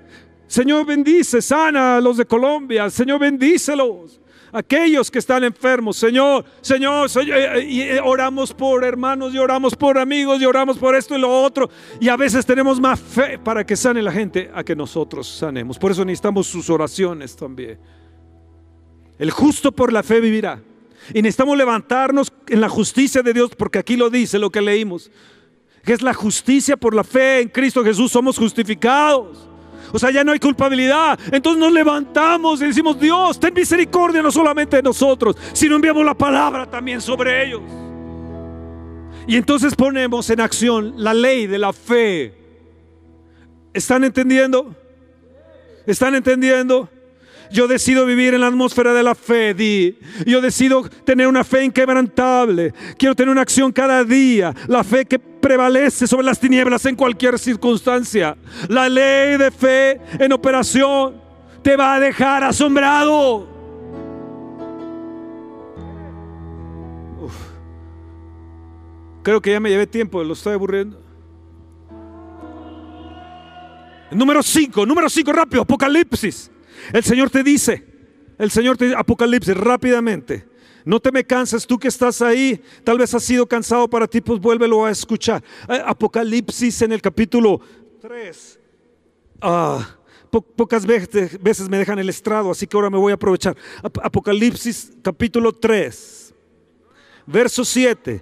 [0.47, 2.89] Señor, bendice, sana a los de Colombia.
[2.89, 4.19] Señor, bendícelos.
[4.51, 9.75] Aquellos que están enfermos, Señor, Señor, eh, eh, y eh, oramos por hermanos y oramos
[9.75, 11.71] por amigos y oramos por esto y lo otro.
[11.99, 15.79] Y a veces tenemos más fe para que sane la gente a que nosotros sanemos.
[15.79, 17.79] Por eso necesitamos sus oraciones también.
[19.17, 20.61] El justo por la fe vivirá.
[21.15, 25.09] Y necesitamos levantarnos en la justicia de Dios, porque aquí lo dice lo que leímos
[25.83, 29.49] que es la justicia por la fe en Cristo Jesús, somos justificados.
[29.91, 31.19] O sea, ya no hay culpabilidad.
[31.31, 36.15] Entonces nos levantamos y decimos, Dios, ten misericordia no solamente de nosotros, sino enviamos la
[36.15, 37.61] palabra también sobre ellos.
[39.27, 42.33] Y entonces ponemos en acción la ley de la fe.
[43.73, 44.75] ¿Están entendiendo?
[45.85, 46.89] ¿Están entendiendo?
[47.51, 49.97] Yo decido vivir en la atmósfera de la fe, di.
[50.25, 52.73] Yo decido tener una fe inquebrantable.
[52.97, 54.53] Quiero tener una acción cada día.
[54.67, 58.37] La fe que prevalece sobre las tinieblas en cualquier circunstancia.
[58.69, 61.21] La ley de fe en operación
[61.61, 63.47] te va a dejar asombrado.
[69.23, 71.01] Creo que ya me llevé tiempo, lo estoy aburriendo.
[74.11, 76.51] Número 5, número 5, rápido, Apocalipsis.
[76.91, 77.85] El Señor te dice,
[78.37, 80.45] el Señor te dice, Apocalipsis, rápidamente.
[80.85, 84.19] No te me canses, tú que estás ahí, tal vez has sido cansado para ti,
[84.19, 85.41] pues vuélvelo a escuchar.
[85.69, 87.61] Eh, Apocalipsis en el capítulo
[88.01, 88.59] 3.
[89.41, 89.97] Ah,
[90.29, 93.55] pocas veces, veces me dejan el estrado, así que ahora me voy a aprovechar.
[93.81, 96.33] Apocalipsis capítulo 3,
[97.27, 98.21] verso 7.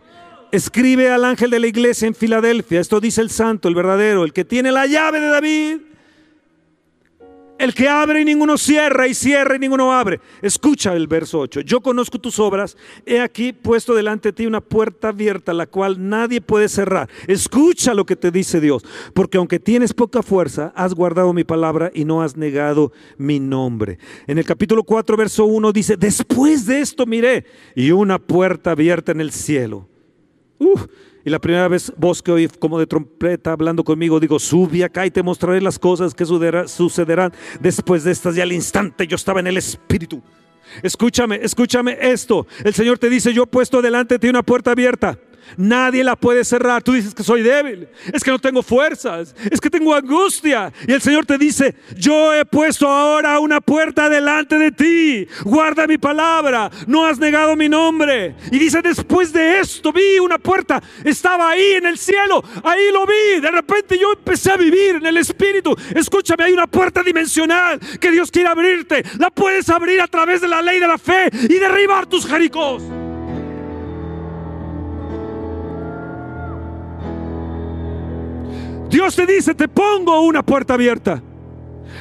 [0.52, 4.34] Escribe al ángel de la iglesia en Filadelfia, esto dice el santo, el verdadero, el
[4.34, 5.78] que tiene la llave de David
[7.62, 10.20] el que abre y ninguno cierra, y cierra y ninguno abre.
[10.42, 11.62] Escucha el verso 8.
[11.62, 12.76] Yo conozco tus obras.
[13.06, 17.08] He aquí puesto delante de ti una puerta abierta, la cual nadie puede cerrar.
[17.28, 18.84] Escucha lo que te dice Dios.
[19.14, 24.00] Porque aunque tienes poca fuerza, has guardado mi palabra y no has negado mi nombre.
[24.26, 27.46] En el capítulo 4, verso 1 dice, después de esto miré
[27.76, 29.88] y una puerta abierta en el cielo.
[30.58, 30.88] Uf,
[31.24, 35.06] y la primera vez voz que oí como de trompeta hablando conmigo, digo, sube acá
[35.06, 38.38] y te mostraré las cosas que sucederán después de estas.
[38.38, 40.22] Y al instante yo estaba en el Espíritu.
[40.82, 42.48] Escúchame, escúchame esto.
[42.64, 45.18] El Señor te dice, yo he puesto delante de ti una puerta abierta.
[45.58, 46.84] Nadie la puede cerrar.
[46.84, 47.88] Tú dices que soy débil.
[48.14, 49.36] Es que no tengo fuerzas.
[49.50, 50.72] Es que tengo angustia.
[50.88, 55.28] Y el Señor te dice, yo he puesto ahora una puerta delante de ti.
[55.44, 56.70] Guarda mi palabra.
[56.88, 58.36] No has negado mi nombre.
[58.52, 60.82] Y dice, después de esto vi una puerta.
[61.04, 62.44] Estaba ahí en el cielo.
[62.64, 63.42] Ahí lo vi.
[63.42, 65.76] De repente yo empecé a vivir en el Espíritu.
[65.96, 69.04] Escúchame, hay una puerta dimensional que Dios quiere abrirte.
[69.18, 73.01] La puedes abrir a través de la ley de la fe y derribar tus jericos.
[78.92, 81.24] Dios te dice, te pongo una puerta abierta.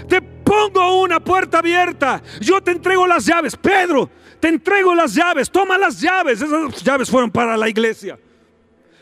[0.09, 2.21] Te pongo una puerta abierta.
[2.41, 3.57] Yo te entrego las llaves.
[3.57, 4.11] Pedro,
[4.41, 5.49] te entrego las llaves.
[5.51, 6.43] Toma las llaves.
[6.43, 8.19] Esas llaves fueron para la iglesia.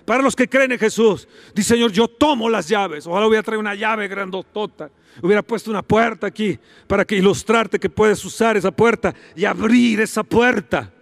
[0.04, 1.26] Para los que creen en Jesús.
[1.54, 3.06] Dice Señor, yo tomo las llaves.
[3.06, 4.90] Ojalá hubiera traído una llave grandotota.
[5.22, 10.02] Hubiera puesto una puerta aquí para que ilustrarte que puedes usar esa puerta y abrir
[10.02, 10.92] esa puerta.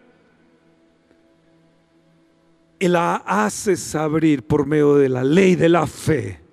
[2.79, 6.46] Y la haces abrir por medio de la ley de la fe.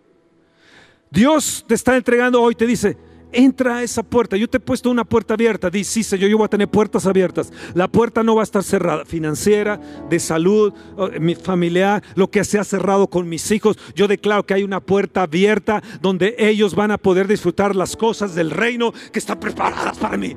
[1.14, 2.97] Dios te está entregando hoy, te dice,
[3.32, 4.36] entra a esa puerta.
[4.36, 5.70] Yo te he puesto una puerta abierta.
[5.70, 7.53] Dice, sí, Señor, yo voy a tener puertas abiertas.
[7.76, 10.74] La puerta no va a estar cerrada, financiera, de salud,
[11.22, 13.78] mi familiar, lo que se ha cerrado con mis hijos.
[13.93, 18.34] Yo declaro que hay una puerta abierta donde ellos van a poder disfrutar las cosas
[18.34, 20.36] del reino que están preparadas para mí.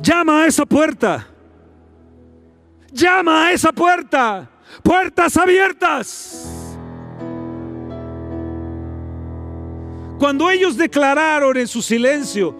[0.00, 1.26] Llama a esa puerta.
[2.92, 4.51] Llama a esa puerta.
[4.82, 6.76] Puertas abiertas.
[10.18, 12.54] Cuando ellos declararon en su silencio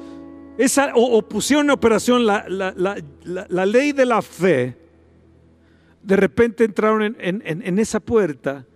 [0.59, 2.45] esa, o, pusieron en operación la,
[3.67, 4.77] ley de la fe,
[6.03, 8.67] de repente entraron en, en esa puerta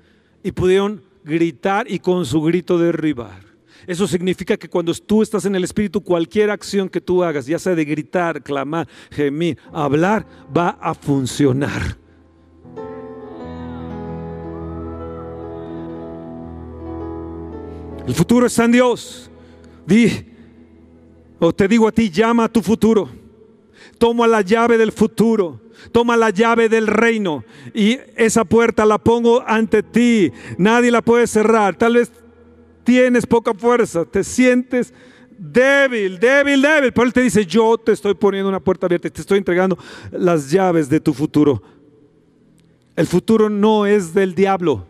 [0.43, 3.47] y pudieron gritar y con su grito derribar.
[3.87, 7.59] Eso significa que cuando tú estás en el Espíritu, cualquier acción que tú hagas, ya
[7.59, 10.27] sea de gritar, clamar, gemir, hablar,
[10.57, 12.06] va a funcionar.
[18.07, 19.31] El futuro está en Dios.
[19.87, 20.33] Di,
[21.39, 23.09] o te digo a ti, llama a tu futuro.
[23.99, 25.61] Toma la llave del futuro.
[25.93, 27.45] Toma la llave del reino
[27.75, 30.33] y esa puerta la pongo ante ti.
[30.59, 31.77] Nadie la puede cerrar.
[31.77, 32.11] Tal vez
[32.83, 34.93] tienes poca fuerza, te sientes
[35.39, 36.93] débil, débil, débil.
[36.93, 39.79] Pero Él te dice, yo te estoy poniendo una puerta abierta te estoy entregando
[40.13, 41.63] las llaves de tu futuro.
[42.95, 44.87] El futuro no es del diablo.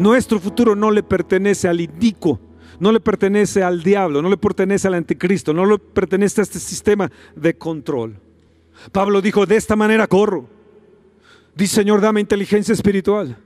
[0.00, 2.40] Nuestro futuro no le pertenece al indico,
[2.78, 6.58] no le pertenece al diablo, no le pertenece al anticristo, no le pertenece a este
[6.58, 8.18] sistema de control.
[8.92, 10.48] Pablo dijo, de esta manera corro.
[11.54, 13.36] Dice, Señor, dame inteligencia espiritual,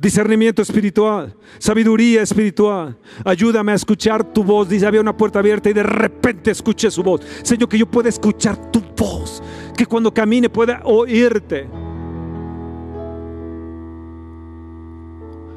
[0.00, 2.98] discernimiento espiritual, sabiduría espiritual.
[3.24, 4.68] Ayúdame a escuchar tu voz.
[4.68, 7.20] Dice, había una puerta abierta y de repente escuché su voz.
[7.44, 9.40] Señor, que yo pueda escuchar tu voz,
[9.76, 11.68] que cuando camine pueda oírte.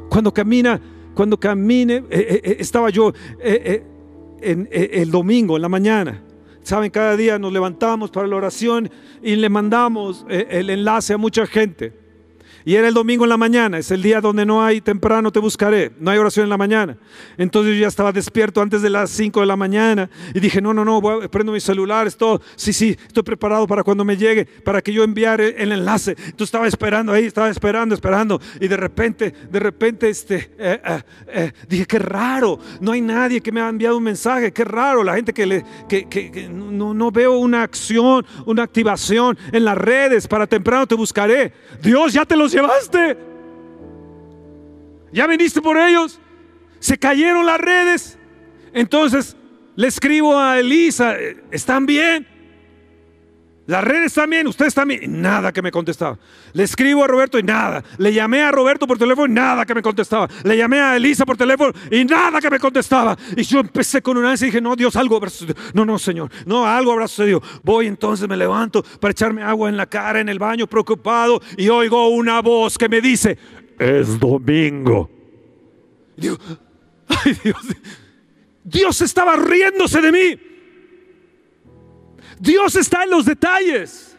[0.10, 0.80] Cuando camina,
[1.14, 6.24] cuando camine, eh, eh, eh, estaba yo en, el domingo, en la mañana.
[6.62, 8.90] Saben, cada día nos levantamos para la oración
[9.24, 11.94] y le mandamos el enlace a mucha gente.
[12.68, 15.40] Y era el domingo en la mañana, es el día donde no hay temprano te
[15.40, 16.98] buscaré, no hay oración en la mañana.
[17.38, 20.74] Entonces yo ya estaba despierto antes de las 5 de la mañana y dije, no,
[20.74, 21.02] no, no,
[21.32, 22.42] prendo mi celular, todo.
[22.58, 26.12] Sí, sí, estoy preparado para cuando me llegue, para que yo enviare el enlace.
[26.12, 28.42] Entonces estaba esperando ahí, estaba esperando, esperando.
[28.60, 33.40] Y de repente, de repente, este, eh, eh, eh, dije, qué raro, no hay nadie
[33.40, 37.12] que me ha enviado un mensaje, qué raro, la gente que, le, que, no, no
[37.12, 41.54] veo una acción, una activación en las redes, para temprano te buscaré.
[41.82, 43.18] Dios ya te los llevaste.
[45.12, 46.20] Ya viniste por ellos.
[46.80, 48.18] Se cayeron las redes.
[48.74, 49.36] Entonces
[49.76, 51.16] le escribo a Elisa,
[51.52, 52.28] ¿están bien?
[53.68, 55.22] Las redes también, ustedes también.
[55.22, 56.18] Nada que me contestaba.
[56.54, 57.84] Le escribo a Roberto y nada.
[57.98, 60.30] Le llamé a Roberto por teléfono y nada que me contestaba.
[60.46, 63.18] Le llamé a Elisa por teléfono y nada que me contestaba.
[63.36, 65.60] Y yo empecé con una ansia y dije, no, Dios, algo habrá sucedido.
[65.74, 67.44] No, no, Señor, no, algo habrá sucedido.
[67.62, 71.42] Voy entonces, me levanto para echarme agua en la cara, en el baño, preocupado.
[71.58, 73.38] Y oigo una voz que me dice,
[73.78, 75.12] es domingo.
[76.16, 76.38] Y digo,
[77.10, 77.58] ay Dios,
[78.64, 80.47] Dios estaba riéndose de mí.
[82.40, 84.16] Dios está en los detalles.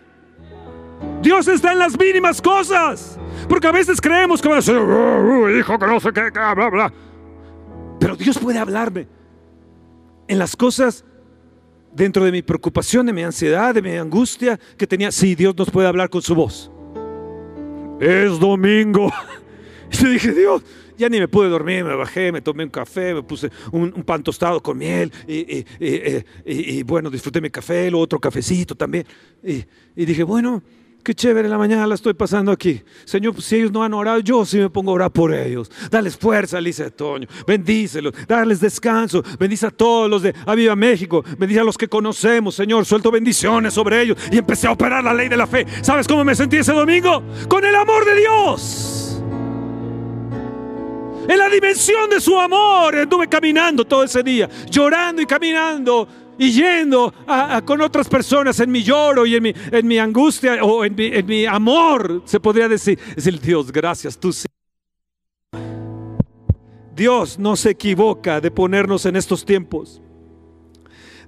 [1.22, 3.18] Dios está en las mínimas cosas.
[3.48, 6.30] Porque a veces creemos que va a ser, uh, uh, hijo, que no sé qué,
[6.30, 6.92] bla, bla.
[8.00, 9.06] Pero Dios puede hablarme
[10.26, 11.04] en las cosas
[11.92, 15.10] dentro de mi preocupación, de mi ansiedad, de mi angustia que tenía.
[15.10, 16.70] Sí, Dios nos puede hablar con su voz.
[18.00, 19.12] Es domingo.
[19.90, 20.62] Y yo dije, Dios,
[20.98, 24.22] ya ni me pude dormir, me bajé, me tomé un café, me puse un, pan
[24.22, 29.06] tostado con miel y, bueno, disfruté mi café, luego otro cafecito también.
[29.42, 30.60] Y, dije, bueno,
[31.04, 32.82] qué chévere, la mañana la estoy pasando aquí.
[33.04, 35.70] Señor, pues, si ellos no han orado, yo sí me pongo a orar por ellos.
[35.88, 37.28] Dales fuerza, Alicia Toño.
[37.46, 39.22] Bendícelos, darles descanso.
[39.38, 41.24] Bendice a todos los de Aviva México.
[41.38, 42.84] Bendice a los que conocemos, Señor.
[42.84, 44.18] Suelto bendiciones sobre ellos.
[44.32, 45.64] Y empecé a operar la ley de la fe.
[45.82, 47.22] ¿Sabes cómo me sentí ese domingo?
[47.48, 49.07] Con el amor de Dios
[51.28, 52.96] en la dimensión de su amor.
[52.96, 57.12] Estuve caminando todo ese día, llorando y caminando y yendo
[57.64, 61.44] con otras personas en mi lloro y en mi, en mi angustia o en mi,
[61.44, 62.98] amor, se podría decir.
[63.16, 64.46] Es el Dios, gracias, tú sí.
[66.94, 70.00] Dios no se equivoca de ponernos en estos tiempos.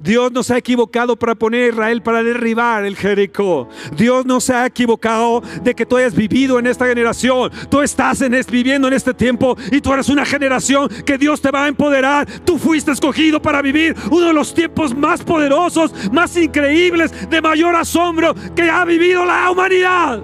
[0.03, 3.69] Dios no se ha equivocado para poner a Israel para derribar el Jericó.
[3.97, 7.51] Dios no se ha equivocado de que tú hayas vivido en esta generación.
[7.69, 11.51] Tú estás en viviendo en este tiempo y tú eres una generación que Dios te
[11.51, 12.27] va a empoderar.
[12.45, 17.77] Tú fuiste escogido para vivir uno de los tiempos más poderosos, más increíbles, de mayor
[17.77, 20.21] asombro que ha vivido la humanidad.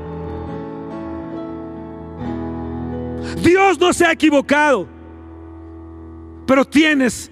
[3.42, 4.88] Dios no se ha equivocado,
[6.46, 7.30] pero tienes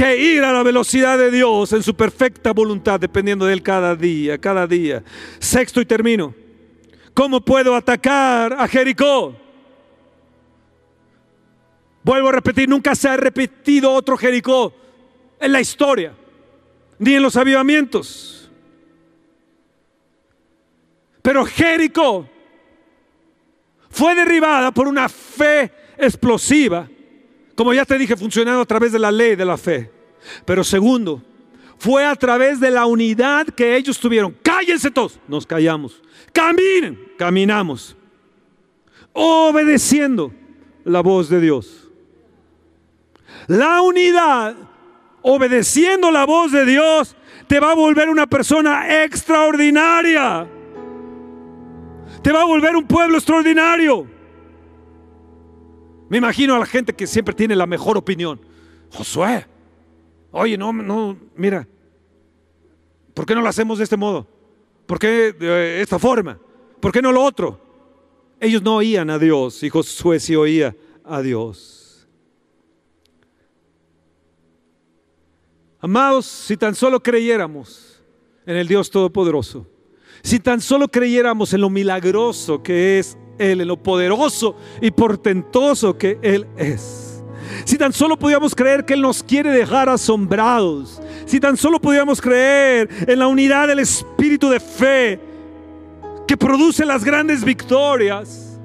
[0.00, 3.94] que ir a la velocidad de Dios en su perfecta voluntad, dependiendo de Él cada
[3.94, 5.04] día, cada día.
[5.38, 6.34] Sexto y termino.
[7.12, 9.36] ¿Cómo puedo atacar a Jericó?
[12.02, 14.72] Vuelvo a repetir, nunca se ha repetido otro Jericó
[15.38, 16.14] en la historia,
[16.98, 18.50] ni en los avivamientos.
[21.20, 22.26] Pero Jericó
[23.90, 26.88] fue derribada por una fe explosiva
[27.54, 29.90] como ya te dije, funcionando a través de la ley de la fe.
[30.44, 31.22] Pero segundo,
[31.78, 34.36] fue a través de la unidad que ellos tuvieron.
[34.42, 36.02] Cállense todos, nos callamos.
[36.32, 37.96] Caminen, caminamos.
[39.12, 40.32] Obedeciendo
[40.84, 41.88] la voz de Dios.
[43.46, 44.54] La unidad,
[45.22, 47.16] obedeciendo la voz de Dios,
[47.46, 50.46] te va a volver una persona extraordinaria.
[52.22, 54.06] Te va a volver un pueblo extraordinario.
[56.10, 58.40] Me imagino a la gente que siempre tiene la mejor opinión.
[58.90, 59.46] Josué,
[60.32, 61.68] oye, no, no, mira,
[63.14, 64.26] ¿por qué no lo hacemos de este modo?
[64.86, 66.36] ¿Por qué de esta forma?
[66.80, 67.60] ¿Por qué no lo otro?
[68.40, 70.74] Ellos no oían a Dios y Josué sí oía
[71.04, 72.08] a Dios.
[75.78, 78.02] Amados, si tan solo creyéramos
[78.46, 79.64] en el Dios Todopoderoso,
[80.24, 85.96] si tan solo creyéramos en lo milagroso que es él, en lo poderoso y portentoso
[85.96, 87.24] que Él es.
[87.64, 92.20] Si tan solo pudiéramos creer que Él nos quiere dejar asombrados, si tan solo pudiéramos
[92.20, 95.20] creer en la unidad del espíritu de fe
[96.28, 98.60] que produce las grandes victorias,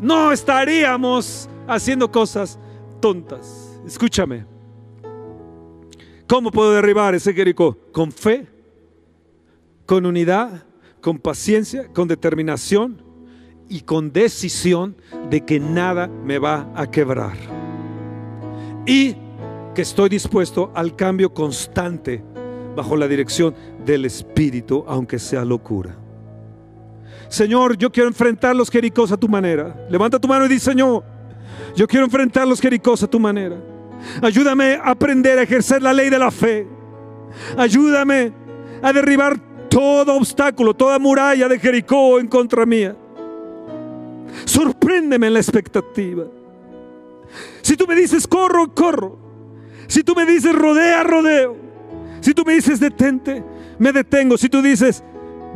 [0.00, 2.58] no estaríamos haciendo cosas
[3.00, 3.80] tontas.
[3.86, 4.46] Escúchame.
[6.26, 7.76] ¿Cómo puedo derribar ese Jericó?
[7.92, 8.46] Con fe,
[9.86, 10.64] con unidad,
[11.00, 13.07] con paciencia, con determinación
[13.68, 14.96] y con decisión
[15.30, 17.36] de que nada me va a quebrar.
[18.86, 19.16] Y
[19.74, 22.22] que estoy dispuesto al cambio constante
[22.74, 23.54] bajo la dirección
[23.84, 25.96] del Espíritu, aunque sea locura.
[27.28, 29.86] Señor, yo quiero enfrentar los Jericós a tu manera.
[29.90, 31.04] Levanta tu mano y dice, Señor,
[31.76, 33.56] yo quiero enfrentar los Jericós a tu manera.
[34.22, 36.66] Ayúdame a aprender a ejercer la ley de la fe.
[37.56, 38.32] Ayúdame
[38.82, 39.38] a derribar
[39.68, 42.96] todo obstáculo, toda muralla de Jericó en contra mía.
[44.44, 46.24] Sorpréndeme en la expectativa.
[47.62, 49.18] Si tú me dices corro, corro.
[49.86, 51.56] Si tú me dices rodea, rodeo.
[52.20, 53.44] Si tú me dices detente,
[53.78, 54.36] me detengo.
[54.36, 55.02] Si tú dices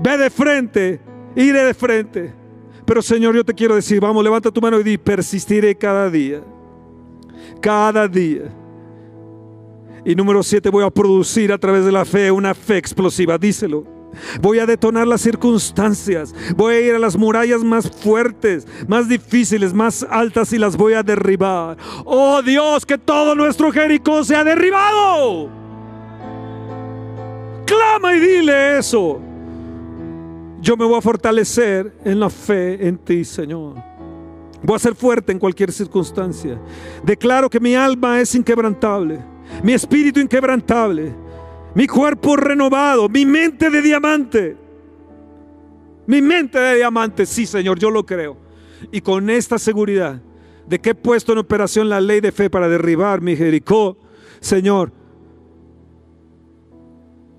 [0.02, 1.00] ve de frente,
[1.36, 2.34] iré de frente.
[2.84, 6.42] Pero Señor, yo te quiero decir, vamos, levanta tu mano y di, persistiré cada día.
[7.60, 8.52] Cada día.
[10.04, 13.38] Y número siete, voy a producir a través de la fe una fe explosiva.
[13.38, 14.01] Díselo.
[14.40, 16.34] Voy a detonar las circunstancias.
[16.56, 20.94] Voy a ir a las murallas más fuertes, más difíciles, más altas y las voy
[20.94, 21.76] a derribar.
[22.04, 25.50] Oh Dios, que todo nuestro Jericó sea derribado.
[27.66, 29.20] Clama y dile eso.
[30.60, 33.74] Yo me voy a fortalecer en la fe en ti, Señor.
[34.62, 36.60] Voy a ser fuerte en cualquier circunstancia.
[37.02, 39.18] Declaro que mi alma es inquebrantable,
[39.62, 41.12] mi espíritu inquebrantable
[41.74, 44.56] mi cuerpo renovado, mi mente de diamante.
[46.06, 48.36] Mi mente de diamante, sí Señor, yo lo creo.
[48.90, 50.20] Y con esta seguridad
[50.66, 53.96] de que he puesto en operación la ley de fe para derribar mi Jericó,
[54.40, 54.92] Señor,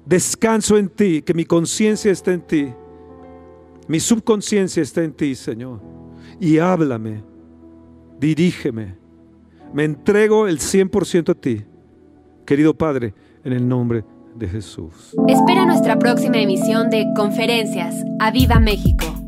[0.06, 2.74] descanso en ti, que mi conciencia está en ti,
[3.88, 5.82] mi subconsciencia está en ti, Señor.
[6.40, 7.24] Y háblame,
[8.20, 8.96] dirígeme,
[9.74, 11.64] me entrego el 100% a ti,
[12.46, 14.06] querido Padre, en el nombre
[14.36, 15.16] de Jesús.
[15.28, 17.96] Espera nuestra próxima emisión de Conferencias.
[18.20, 19.23] ¡A Viva México!